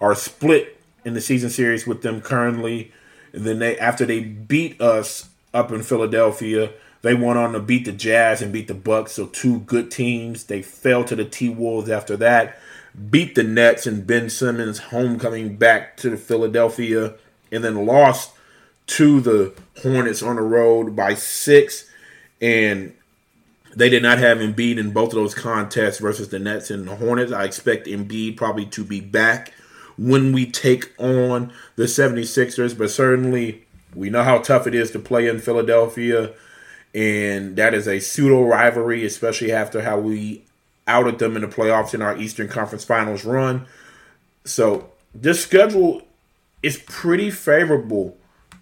are 0.01 0.15
split 0.15 0.79
in 1.05 1.13
the 1.13 1.21
season 1.21 1.49
series 1.49 1.87
with 1.87 2.01
them 2.01 2.21
currently. 2.21 2.91
And 3.33 3.45
then 3.45 3.59
they, 3.59 3.77
after 3.77 4.05
they 4.05 4.21
beat 4.21 4.79
us 4.81 5.29
up 5.53 5.71
in 5.71 5.83
Philadelphia, 5.83 6.71
they 7.01 7.13
went 7.13 7.37
on 7.37 7.53
to 7.53 7.59
beat 7.59 7.85
the 7.85 7.91
Jazz 7.91 8.41
and 8.41 8.51
beat 8.51 8.67
the 8.67 8.73
Bucks, 8.73 9.13
so 9.13 9.27
two 9.27 9.59
good 9.59 9.91
teams. 9.91 10.45
They 10.45 10.61
fell 10.61 11.03
to 11.05 11.15
the 11.15 11.25
T 11.25 11.49
Wolves 11.49 11.89
after 11.89 12.17
that, 12.17 12.59
beat 13.09 13.35
the 13.35 13.43
Nets 13.43 13.85
and 13.85 14.05
Ben 14.05 14.29
Simmons 14.29 14.79
homecoming 14.79 15.57
back 15.57 15.95
to 15.97 16.17
Philadelphia, 16.17 17.13
and 17.51 17.63
then 17.63 17.85
lost 17.85 18.33
to 18.87 19.21
the 19.21 19.53
Hornets 19.81 20.23
on 20.23 20.37
the 20.37 20.41
road 20.41 20.95
by 20.95 21.13
six. 21.13 21.89
And 22.41 22.93
they 23.75 23.89
did 23.89 24.03
not 24.03 24.17
have 24.17 24.39
Embiid 24.39 24.77
in 24.77 24.91
both 24.91 25.09
of 25.09 25.15
those 25.15 25.35
contests 25.35 25.99
versus 25.99 26.29
the 26.29 26.39
Nets 26.39 26.71
and 26.71 26.87
the 26.87 26.95
Hornets. 26.95 27.31
I 27.31 27.43
expect 27.43 27.87
Embiid 27.87 28.37
probably 28.37 28.65
to 28.67 28.83
be 28.83 29.01
back 29.01 29.53
when 29.97 30.31
we 30.31 30.45
take 30.45 30.93
on 30.99 31.51
the 31.75 31.83
76ers, 31.83 32.77
but 32.77 32.89
certainly 32.89 33.65
we 33.95 34.09
know 34.09 34.23
how 34.23 34.39
tough 34.39 34.67
it 34.67 34.75
is 34.75 34.91
to 34.91 34.99
play 34.99 35.27
in 35.27 35.39
Philadelphia 35.39 36.33
and 36.97 37.55
that 37.57 37.75
is 37.75 37.87
a 37.87 37.99
pseudo 37.99 38.41
rivalry, 38.43 39.05
especially 39.05 39.51
after 39.51 39.83
how 39.83 39.99
we 39.99 40.43
outed 40.87 41.19
them 41.19 41.35
in 41.35 41.43
the 41.43 41.47
playoffs 41.47 41.93
in 41.93 42.01
our 42.01 42.17
Eastern 42.17 42.47
Conference 42.47 42.83
Finals 42.83 43.23
run. 43.23 43.67
So 44.45 44.89
this 45.13 45.41
schedule 45.41 46.01
is 46.63 46.77
pretty 46.77 47.29
favorable 47.29 48.17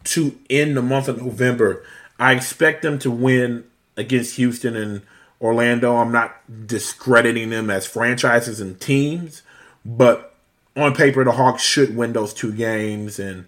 to 0.06 0.38
end 0.50 0.78
the 0.78 0.82
month 0.82 1.08
of 1.08 1.22
November. 1.22 1.84
I 2.20 2.34
expect 2.34 2.82
them 2.82 3.00
to 3.00 3.12
win 3.12 3.66
against 3.98 4.38
Houston 4.38 4.76
and 4.76 5.02
Orlando. 5.42 5.98
I'm 5.98 6.12
not 6.12 6.68
discrediting 6.68 7.50
them 7.50 7.70
as 7.70 7.86
franchises 7.86 8.62
and 8.62 8.80
teams, 8.80 9.42
but 9.86 10.36
on 10.76 10.94
paper, 10.94 11.24
the 11.24 11.32
Hawks 11.32 11.64
should 11.64 11.96
win 11.96 12.14
those 12.14 12.34
two 12.34 12.52
games, 12.52 13.20
and 13.20 13.46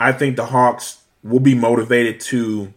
I 0.00 0.12
think 0.12 0.36
the 0.36 0.46
Hawks 0.46 1.02
will 1.22 1.40
be 1.40 1.54
motivated 1.54 2.20
to 2.20 2.72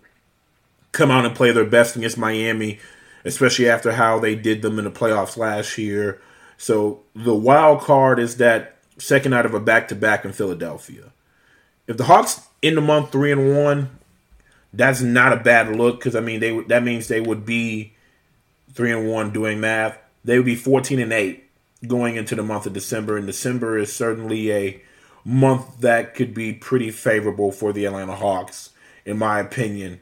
come 0.91 1.09
out 1.09 1.25
and 1.25 1.35
play 1.35 1.51
their 1.51 1.65
best 1.65 1.95
against 1.95 2.17
Miami, 2.17 2.79
especially 3.25 3.69
after 3.69 3.93
how 3.93 4.19
they 4.19 4.35
did 4.35 4.61
them 4.61 4.77
in 4.77 4.85
the 4.85 4.91
playoffs 4.91 5.37
last 5.37 5.77
year. 5.77 6.21
So 6.57 7.01
the 7.15 7.33
wild 7.33 7.81
card 7.81 8.19
is 8.19 8.37
that 8.37 8.77
second 8.97 9.33
out 9.33 9.45
of 9.45 9.53
a 9.53 9.59
back 9.59 9.87
to 9.87 9.95
back 9.95 10.25
in 10.25 10.31
Philadelphia. 10.31 11.11
If 11.87 11.97
the 11.97 12.03
Hawks 12.03 12.47
in 12.61 12.75
the 12.75 12.81
month 12.81 13.11
three 13.11 13.31
and 13.31 13.55
one, 13.55 13.89
that's 14.73 15.01
not 15.01 15.33
a 15.33 15.37
bad 15.37 15.75
look 15.75 15.99
because 15.99 16.15
I 16.15 16.19
mean 16.19 16.39
they 16.39 16.59
that 16.61 16.83
means 16.83 17.07
they 17.07 17.21
would 17.21 17.45
be 17.45 17.93
three 18.73 18.91
and 18.91 19.09
one 19.09 19.31
doing 19.31 19.59
math. 19.59 19.97
They 20.23 20.37
would 20.37 20.45
be 20.45 20.55
fourteen 20.55 20.99
and 20.99 21.13
eight 21.13 21.45
going 21.87 22.15
into 22.15 22.35
the 22.35 22.43
month 22.43 22.65
of 22.65 22.73
December, 22.73 23.17
and 23.17 23.25
December 23.25 23.77
is 23.77 23.93
certainly 23.93 24.51
a 24.51 24.81
month 25.25 25.79
that 25.81 26.13
could 26.13 26.33
be 26.33 26.53
pretty 26.53 26.91
favorable 26.91 27.51
for 27.51 27.73
the 27.73 27.85
Atlanta 27.85 28.15
Hawks, 28.15 28.71
in 29.05 29.17
my 29.17 29.39
opinion. 29.39 29.99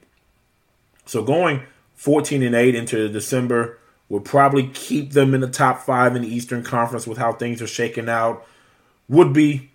So 1.05 1.23
going 1.23 1.63
14 1.95 2.43
and 2.43 2.55
8 2.55 2.75
into 2.75 3.09
December 3.09 3.77
would 4.07 4.23
probably 4.23 4.67
keep 4.67 5.11
them 5.11 5.33
in 5.33 5.41
the 5.41 5.49
top 5.49 5.81
five 5.81 6.15
in 6.15 6.21
the 6.21 6.33
Eastern 6.33 6.63
Conference 6.63 7.05
with 7.05 7.17
how 7.17 7.33
things 7.33 7.61
are 7.61 7.67
shaking 7.67 8.07
out. 8.07 8.45
Would 9.07 9.33
be 9.33 9.69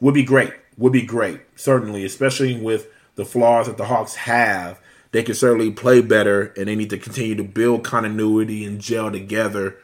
would 0.00 0.14
be 0.14 0.24
great. 0.24 0.52
Would 0.78 0.92
be 0.92 1.02
great. 1.02 1.40
Certainly, 1.54 2.04
especially 2.04 2.60
with 2.60 2.88
the 3.16 3.24
flaws 3.24 3.66
that 3.66 3.76
the 3.76 3.86
Hawks 3.86 4.14
have. 4.14 4.78
They 5.10 5.22
can 5.22 5.34
certainly 5.34 5.70
play 5.70 6.00
better 6.02 6.52
and 6.56 6.68
they 6.68 6.76
need 6.76 6.90
to 6.90 6.98
continue 6.98 7.34
to 7.34 7.42
build 7.42 7.82
continuity 7.82 8.64
and 8.64 8.80
gel 8.80 9.10
together. 9.10 9.78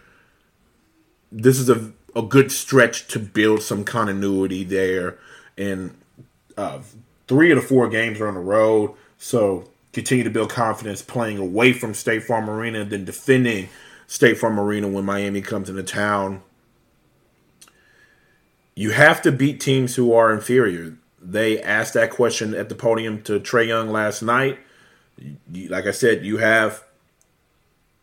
This 1.31 1.59
is 1.59 1.71
a, 1.71 1.93
a 2.15 2.23
good 2.23 2.53
stretch 2.53 3.09
to 3.09 3.19
build 3.19 3.63
some 3.63 3.85
continuity 3.85 4.65
there. 4.65 5.19
And 5.57 5.97
uh, 6.57 6.81
three 7.27 7.51
of 7.51 7.57
the 7.57 7.67
four 7.67 7.89
games 7.89 8.21
are 8.21 8.29
on 8.29 8.35
the 8.35 8.41
road. 8.41 8.95
So 9.17 9.65
continue 9.93 10.25
to 10.25 10.31
build 10.31 10.51
confidence 10.51 11.01
playing 11.01 11.39
away 11.39 11.73
from 11.73 11.95
State 11.95 12.25
Farm 12.25 12.51
Arena 12.51 12.85
then 12.85 13.05
defending 13.05 13.69
State 14.07 14.37
Farm 14.37 14.61
Arena 14.61 14.89
when 14.89 15.07
Miami 15.07 15.41
comes 15.41 15.71
into 15.71 15.83
town. 15.83 16.43
You 18.75 18.91
have 18.91 19.23
to 19.23 19.33
beat 19.33 19.61
teams 19.61 19.97
who 19.97 20.13
are 20.13 20.33
inferior. 20.33 20.97
They 21.21 21.63
asked 21.63 21.95
that 21.95 22.11
question 22.11 22.55
at 22.55 22.69
the 22.69 22.75
podium 22.75 23.23
to 23.25 23.39
Trae 23.39 23.69
Young 23.69 23.91
last 23.91 24.23
night. 24.23 24.59
Like 25.53 25.87
I 25.87 25.91
said, 25.91 26.25
you 26.25 26.39
have, 26.39 26.85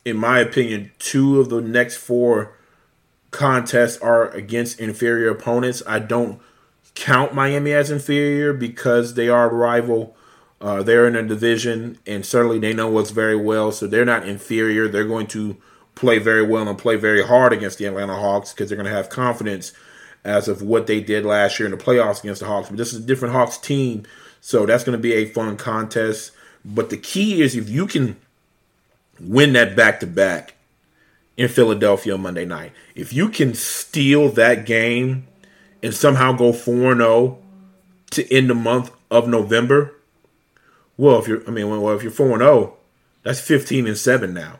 in 0.05 0.15
my 0.15 0.39
opinion, 0.39 0.91
two 0.99 1.39
of 1.39 1.49
the 1.49 1.61
next 1.61 1.97
four 1.97 2.55
contests 3.31 3.97
are 3.97 4.29
against 4.29 4.79
inferior 4.79 5.29
opponents. 5.29 5.83
I 5.85 5.99
don't 5.99 6.39
count 6.95 7.33
Miami 7.33 7.73
as 7.73 7.91
inferior 7.91 8.53
because 8.53 9.15
they 9.15 9.27
are 9.27 9.49
a 9.49 9.53
rival 9.53 10.15
uh, 10.61 10.83
they're 10.83 11.07
in 11.07 11.15
a 11.15 11.23
division, 11.23 11.97
and 12.05 12.25
certainly 12.25 12.59
they 12.59 12.73
know 12.73 12.97
us 12.97 13.11
very 13.11 13.35
well, 13.35 13.71
so 13.71 13.87
they're 13.87 14.05
not 14.05 14.27
inferior. 14.27 14.87
They're 14.87 15.05
going 15.05 15.27
to 15.27 15.55
play 15.95 16.19
very 16.19 16.45
well 16.45 16.67
and 16.67 16.77
play 16.77 16.95
very 16.97 17.25
hard 17.25 17.53
against 17.53 17.77
the 17.77 17.85
Atlanta 17.85 18.15
Hawks 18.15 18.51
because 18.51 18.69
they're 18.69 18.77
going 18.77 18.89
to 18.89 18.95
have 18.95 19.09
confidence 19.09 19.71
as 20.23 20.47
of 20.47 20.61
what 20.61 20.87
they 20.87 20.99
did 20.99 21.25
last 21.25 21.59
year 21.59 21.65
in 21.67 21.71
the 21.71 21.83
playoffs 21.83 22.19
against 22.21 22.41
the 22.41 22.47
Hawks. 22.47 22.69
But 22.69 22.77
this 22.77 22.93
is 22.93 23.03
a 23.03 23.07
different 23.07 23.33
Hawks 23.33 23.57
team, 23.57 24.03
so 24.41 24.65
that's 24.65 24.83
going 24.83 24.97
to 24.97 25.01
be 25.01 25.13
a 25.13 25.25
fun 25.25 25.57
contest. 25.57 26.31
But 26.63 26.89
the 26.89 26.97
key 26.97 27.41
is 27.41 27.55
if 27.55 27.69
you 27.69 27.87
can 27.87 28.17
win 29.19 29.53
that 29.53 29.75
back 29.75 29.99
to 30.01 30.07
back 30.07 30.55
in 31.37 31.47
Philadelphia 31.47 32.17
Monday 32.17 32.45
night, 32.45 32.73
if 32.95 33.13
you 33.13 33.29
can 33.29 33.53
steal 33.53 34.29
that 34.29 34.65
game 34.65 35.27
and 35.81 35.93
somehow 35.93 36.33
go 36.33 36.51
4 36.51 36.95
0 36.95 37.39
to 38.11 38.33
end 38.33 38.49
the 38.49 38.55
month 38.55 38.91
of 39.09 39.27
November 39.27 39.93
well, 40.99 41.17
if 41.17 41.29
you're, 41.29 41.47
I 41.47 41.51
mean, 41.51 41.69
well, 41.69 41.95
if 41.95 42.03
you're 42.03 42.11
four 42.11 42.33
and 42.33 42.41
zero, 42.41 42.51
oh, 42.51 42.77
that's 43.23 43.39
fifteen 43.39 43.87
and 43.87 43.97
seven 43.97 44.33
now. 44.33 44.59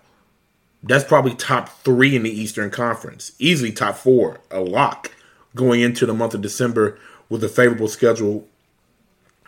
That's 0.82 1.04
probably 1.04 1.36
top 1.36 1.67
three 1.84 2.15
in 2.15 2.24
the 2.24 2.30
Eastern 2.30 2.72
Conference, 2.72 3.34
easily 3.39 3.74
top 3.74 3.98
four, 3.98 4.39
a 4.50 4.62
lock 4.62 5.12
going 5.56 5.82
into 5.82 6.06
the 6.06 6.14
month 6.14 6.34
of 6.34 6.42
December 6.42 6.98
with 7.30 7.44
a 7.44 7.50
favorable 7.50 7.88
schedule 7.88 8.48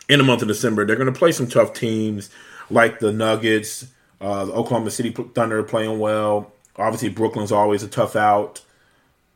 in 0.08 0.18
the 0.18 0.24
month 0.24 0.42
of 0.42 0.48
December. 0.48 0.84
They're 0.84 0.96
going 0.96 1.12
to 1.12 1.18
play 1.18 1.32
some 1.32 1.48
tough 1.48 1.72
teams 1.74 2.30
like 2.70 3.00
the 3.00 3.12
Nuggets, 3.12 3.86
uh, 4.20 4.44
the 4.44 4.52
Oklahoma 4.52 4.90
City 4.90 5.10
Thunder 5.10 5.62
playing 5.62 5.98
well. 5.98 6.52
Obviously, 6.76 7.08
Brooklyn's 7.08 7.52
always 7.52 7.82
a 7.82 7.88
tough 7.88 8.16
out. 8.16 8.62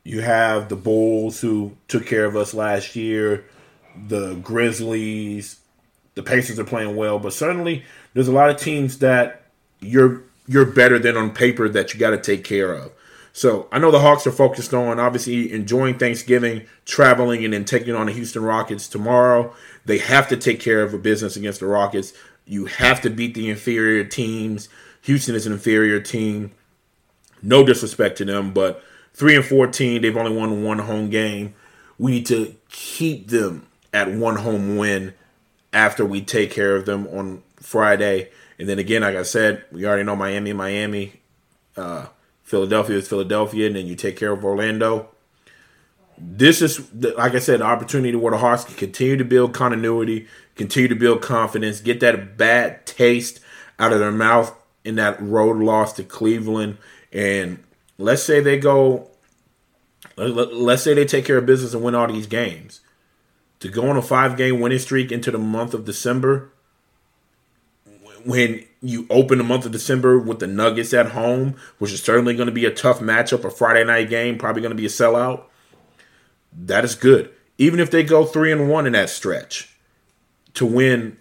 You 0.03 0.21
have 0.21 0.69
the 0.69 0.75
Bulls 0.75 1.41
who 1.41 1.75
took 1.87 2.05
care 2.05 2.25
of 2.25 2.35
us 2.35 2.53
last 2.53 2.95
year. 2.95 3.45
The 4.07 4.35
Grizzlies, 4.35 5.59
the 6.15 6.23
Pacers 6.23 6.59
are 6.59 6.63
playing 6.63 6.95
well, 6.95 7.19
but 7.19 7.33
certainly 7.33 7.83
there's 8.13 8.27
a 8.27 8.33
lot 8.33 8.49
of 8.49 8.57
teams 8.57 8.99
that 8.99 9.43
you're 9.79 10.23
you're 10.47 10.65
better 10.65 10.97
than 10.97 11.17
on 11.17 11.31
paper 11.31 11.67
that 11.67 11.93
you 11.93 11.99
got 11.99 12.11
to 12.11 12.17
take 12.17 12.43
care 12.43 12.73
of. 12.73 12.91
So 13.37 13.67
I 13.71 13.77
know 13.77 13.91
the 13.91 13.99
Hawks 13.99 14.25
are 14.25 14.31
focused 14.31 14.73
on 14.73 14.99
obviously 14.99 15.53
enjoying 15.53 15.99
Thanksgiving, 15.99 16.65
traveling, 16.85 17.45
and 17.45 17.53
then 17.53 17.65
taking 17.65 17.93
on 17.93 18.07
the 18.07 18.11
Houston 18.11 18.41
Rockets 18.41 18.87
tomorrow. 18.87 19.53
They 19.85 19.99
have 19.99 20.27
to 20.29 20.37
take 20.37 20.59
care 20.59 20.81
of 20.81 20.91
a 20.91 20.97
business 20.97 21.35
against 21.35 21.59
the 21.59 21.67
Rockets. 21.67 22.13
You 22.47 22.65
have 22.65 22.99
to 23.01 23.11
beat 23.11 23.35
the 23.35 23.47
inferior 23.51 24.03
teams. 24.05 24.69
Houston 25.03 25.35
is 25.35 25.45
an 25.45 25.53
inferior 25.53 25.99
team. 25.99 26.49
No 27.43 27.63
disrespect 27.63 28.17
to 28.17 28.25
them, 28.25 28.53
but 28.55 28.83
three 29.13 29.35
and 29.35 29.45
fourteen, 29.45 30.01
they've 30.01 30.17
only 30.17 30.35
won 30.35 30.63
one 30.63 30.79
home 30.79 31.11
game. 31.11 31.53
We 31.99 32.13
need 32.13 32.25
to 32.25 32.55
keep 32.69 33.27
them 33.27 33.67
at 33.93 34.11
one 34.11 34.37
home 34.37 34.77
win 34.77 35.13
after 35.71 36.03
we 36.03 36.21
take 36.21 36.49
care 36.49 36.75
of 36.75 36.87
them 36.87 37.05
on 37.09 37.43
Friday. 37.57 38.31
And 38.57 38.67
then 38.67 38.79
again, 38.79 39.03
like 39.03 39.15
I 39.15 39.21
said, 39.21 39.63
we 39.71 39.85
already 39.85 40.05
know 40.05 40.15
Miami, 40.15 40.53
Miami. 40.53 41.21
Uh, 41.75 42.07
Philadelphia 42.47 42.95
is 42.95 43.09
Philadelphia, 43.09 43.67
and 43.67 43.75
then 43.75 43.87
you 43.87 43.95
take 43.95 44.15
care 44.15 44.31
of 44.31 44.45
Orlando. 44.45 45.09
This 46.17 46.61
is, 46.61 46.79
like 46.93 47.35
I 47.35 47.39
said, 47.39 47.59
the 47.59 47.65
opportunity 47.65 48.15
where 48.15 48.31
the 48.31 48.37
Hawks 48.37 48.63
can 48.63 48.75
continue 48.75 49.17
to 49.17 49.25
build 49.25 49.53
continuity, 49.53 50.27
continue 50.55 50.87
to 50.87 50.95
build 50.95 51.21
confidence, 51.21 51.81
get 51.81 51.99
that 51.99 52.37
bad 52.37 52.85
taste 52.85 53.41
out 53.77 53.91
of 53.91 53.99
their 53.99 54.13
mouth 54.13 54.55
in 54.85 54.95
that 54.95 55.21
road 55.21 55.57
loss 55.57 55.91
to 55.93 56.05
Cleveland. 56.05 56.77
And 57.11 57.61
let's 57.97 58.23
say 58.23 58.39
they 58.39 58.57
go, 58.57 59.09
let's 60.15 60.83
say 60.83 60.93
they 60.93 61.03
take 61.03 61.25
care 61.25 61.39
of 61.39 61.45
business 61.45 61.73
and 61.73 61.83
win 61.83 61.95
all 61.95 62.07
these 62.07 62.27
games. 62.27 62.79
To 63.59 63.67
go 63.67 63.89
on 63.89 63.97
a 63.97 64.01
five 64.01 64.37
game 64.37 64.61
winning 64.61 64.79
streak 64.79 65.11
into 65.11 65.31
the 65.31 65.37
month 65.37 65.73
of 65.73 65.83
December, 65.83 66.53
when 68.25 68.65
you 68.81 69.07
open 69.09 69.37
the 69.37 69.43
month 69.43 69.65
of 69.65 69.71
December 69.71 70.19
with 70.19 70.39
the 70.39 70.47
Nuggets 70.47 70.93
at 70.93 71.11
home, 71.11 71.55
which 71.79 71.91
is 71.91 72.03
certainly 72.03 72.35
going 72.35 72.47
to 72.47 72.53
be 72.53 72.65
a 72.65 72.73
tough 72.73 72.99
matchup, 72.99 73.43
a 73.43 73.49
Friday 73.49 73.83
night 73.83 74.09
game, 74.09 74.37
probably 74.37 74.61
going 74.61 74.71
to 74.71 74.75
be 74.75 74.85
a 74.85 74.89
sellout. 74.89 75.43
That 76.53 76.85
is 76.85 76.95
good. 76.95 77.31
Even 77.57 77.79
if 77.79 77.91
they 77.91 78.03
go 78.03 78.25
three 78.25 78.51
and 78.51 78.69
one 78.69 78.85
in 78.85 78.93
that 78.93 79.09
stretch, 79.09 79.75
to 80.53 80.65
win 80.65 81.17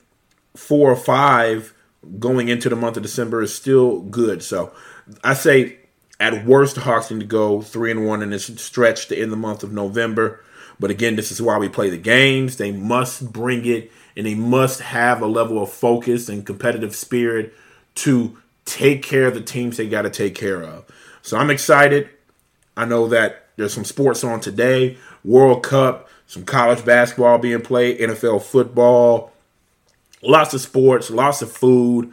four 0.54 0.90
or 0.90 0.96
five 0.96 1.74
going 2.18 2.48
into 2.48 2.68
the 2.68 2.76
month 2.76 2.96
of 2.96 3.02
December 3.02 3.42
is 3.42 3.54
still 3.54 4.00
good. 4.00 4.42
So 4.42 4.72
I 5.22 5.34
say 5.34 5.78
at 6.18 6.46
worst, 6.46 6.76
Hawks 6.76 7.10
need 7.10 7.20
to 7.20 7.26
go 7.26 7.60
three 7.60 7.90
and 7.90 8.06
one 8.06 8.22
in 8.22 8.30
this 8.30 8.46
stretch 8.46 9.08
to 9.08 9.16
end 9.16 9.30
the 9.30 9.36
month 9.36 9.62
of 9.62 9.72
November. 9.72 10.42
But 10.80 10.90
again, 10.90 11.16
this 11.16 11.30
is 11.30 11.42
why 11.42 11.58
we 11.58 11.68
play 11.68 11.90
the 11.90 11.98
games. 11.98 12.56
They 12.56 12.72
must 12.72 13.32
bring 13.32 13.66
it 13.66 13.90
and 14.16 14.26
they 14.26 14.34
must 14.34 14.80
have 14.80 15.20
a 15.20 15.26
level 15.26 15.62
of 15.62 15.70
focus 15.70 16.28
and 16.28 16.46
competitive 16.46 16.94
spirit 16.94 17.52
to 17.96 18.36
take 18.64 19.02
care 19.02 19.26
of 19.26 19.34
the 19.34 19.40
teams 19.40 19.76
they 19.76 19.88
got 19.88 20.02
to 20.02 20.10
take 20.10 20.34
care 20.34 20.62
of. 20.62 20.84
So 21.22 21.36
I'm 21.36 21.50
excited. 21.50 22.08
I 22.76 22.84
know 22.84 23.08
that 23.08 23.48
there's 23.56 23.72
some 23.72 23.84
sports 23.84 24.22
on 24.22 24.40
today 24.40 24.98
World 25.24 25.62
Cup, 25.62 26.08
some 26.26 26.44
college 26.44 26.84
basketball 26.84 27.38
being 27.38 27.62
played, 27.62 27.98
NFL 27.98 28.42
football, 28.42 29.32
lots 30.22 30.54
of 30.54 30.60
sports, 30.60 31.10
lots 31.10 31.42
of 31.42 31.50
food, 31.50 32.12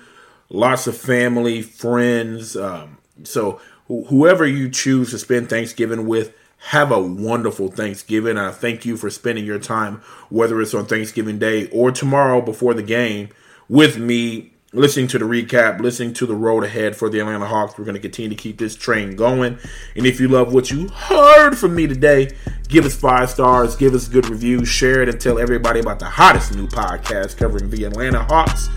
lots 0.49 0.87
of 0.87 0.97
family, 0.97 1.61
friends. 1.61 2.55
Um, 2.55 2.97
so 3.23 3.59
wh- 3.87 4.07
whoever 4.07 4.45
you 4.45 4.69
choose 4.69 5.11
to 5.11 5.19
spend 5.19 5.49
Thanksgiving 5.49 6.07
with, 6.07 6.33
have 6.67 6.91
a 6.91 7.01
wonderful 7.01 7.69
Thanksgiving. 7.69 8.37
I 8.37 8.51
thank 8.51 8.85
you 8.85 8.95
for 8.95 9.09
spending 9.09 9.45
your 9.45 9.59
time, 9.59 10.01
whether 10.29 10.61
it's 10.61 10.73
on 10.73 10.85
Thanksgiving 10.85 11.37
Day 11.37 11.67
or 11.71 11.91
tomorrow 11.91 12.41
before 12.41 12.73
the 12.73 12.81
game, 12.81 13.29
with 13.67 13.97
me, 13.97 14.53
listening 14.71 15.07
to 15.07 15.19
the 15.19 15.25
recap, 15.25 15.81
listening 15.81 16.13
to 16.13 16.25
the 16.25 16.35
road 16.35 16.63
ahead 16.63 16.95
for 16.95 17.09
the 17.09 17.19
Atlanta 17.19 17.45
Hawks. 17.45 17.77
We're 17.77 17.83
going 17.83 17.95
to 17.95 18.01
continue 18.01 18.29
to 18.29 18.41
keep 18.41 18.57
this 18.57 18.77
train 18.77 19.17
going. 19.17 19.59
And 19.97 20.05
if 20.05 20.21
you 20.21 20.29
love 20.29 20.53
what 20.53 20.71
you 20.71 20.87
heard 20.87 21.57
from 21.57 21.75
me 21.75 21.85
today, 21.85 22.31
give 22.69 22.85
us 22.85 22.95
five 22.95 23.29
stars, 23.29 23.75
give 23.75 23.93
us 23.93 24.07
a 24.07 24.11
good 24.11 24.29
review, 24.29 24.63
share 24.63 25.01
it, 25.01 25.09
and 25.09 25.19
tell 25.19 25.39
everybody 25.39 25.81
about 25.81 25.99
the 25.99 26.05
hottest 26.05 26.55
new 26.55 26.67
podcast 26.67 27.35
covering 27.35 27.69
the 27.69 27.83
Atlanta 27.83 28.23
Hawks. 28.23 28.69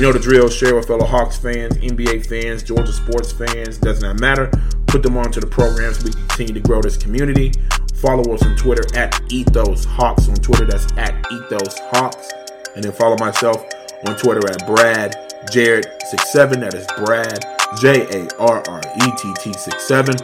You 0.00 0.06
know 0.06 0.12
the 0.14 0.18
drill. 0.18 0.48
Share 0.48 0.74
with 0.74 0.86
fellow 0.86 1.04
Hawks 1.04 1.36
fans, 1.36 1.76
NBA 1.76 2.24
fans, 2.24 2.62
Georgia 2.62 2.90
sports 2.90 3.32
fans. 3.32 3.76
Does 3.76 4.00
not 4.00 4.18
matter. 4.18 4.50
Put 4.86 5.02
them 5.02 5.18
onto 5.18 5.40
the 5.40 5.46
program 5.46 5.92
so 5.92 6.04
we 6.04 6.12
continue 6.12 6.54
to 6.54 6.60
grow 6.60 6.80
this 6.80 6.96
community. 6.96 7.52
Follow 7.96 8.32
us 8.32 8.42
on 8.42 8.56
Twitter 8.56 8.82
at 8.96 9.20
Ethos 9.30 9.84
Hawks 9.84 10.26
on 10.26 10.36
Twitter. 10.36 10.64
That's 10.64 10.90
at 10.96 11.14
Ethos 11.30 11.78
Hawks. 11.92 12.32
And 12.74 12.82
then 12.82 12.92
follow 12.92 13.18
myself 13.18 13.62
on 14.06 14.16
Twitter 14.16 14.40
at 14.48 14.66
Brad 14.66 15.16
Jarrett67. 15.52 16.60
That 16.60 16.72
is 16.72 16.86
Brad 17.04 17.44
J 17.78 18.24
A 18.24 18.26
R 18.38 18.62
R 18.70 18.80
E 18.80 19.12
T 19.18 19.34
T 19.38 19.52
67. 19.52 20.16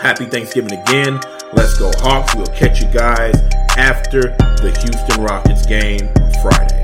Happy 0.00 0.24
Thanksgiving 0.24 0.78
again. 0.80 1.20
Let's 1.52 1.78
go 1.78 1.92
Hawks. 1.98 2.34
We'll 2.34 2.46
catch 2.46 2.80
you 2.80 2.88
guys 2.90 3.34
after 3.76 4.22
the 4.62 4.74
Houston 4.80 5.22
Rockets 5.22 5.66
game 5.66 6.08
Friday. 6.40 6.83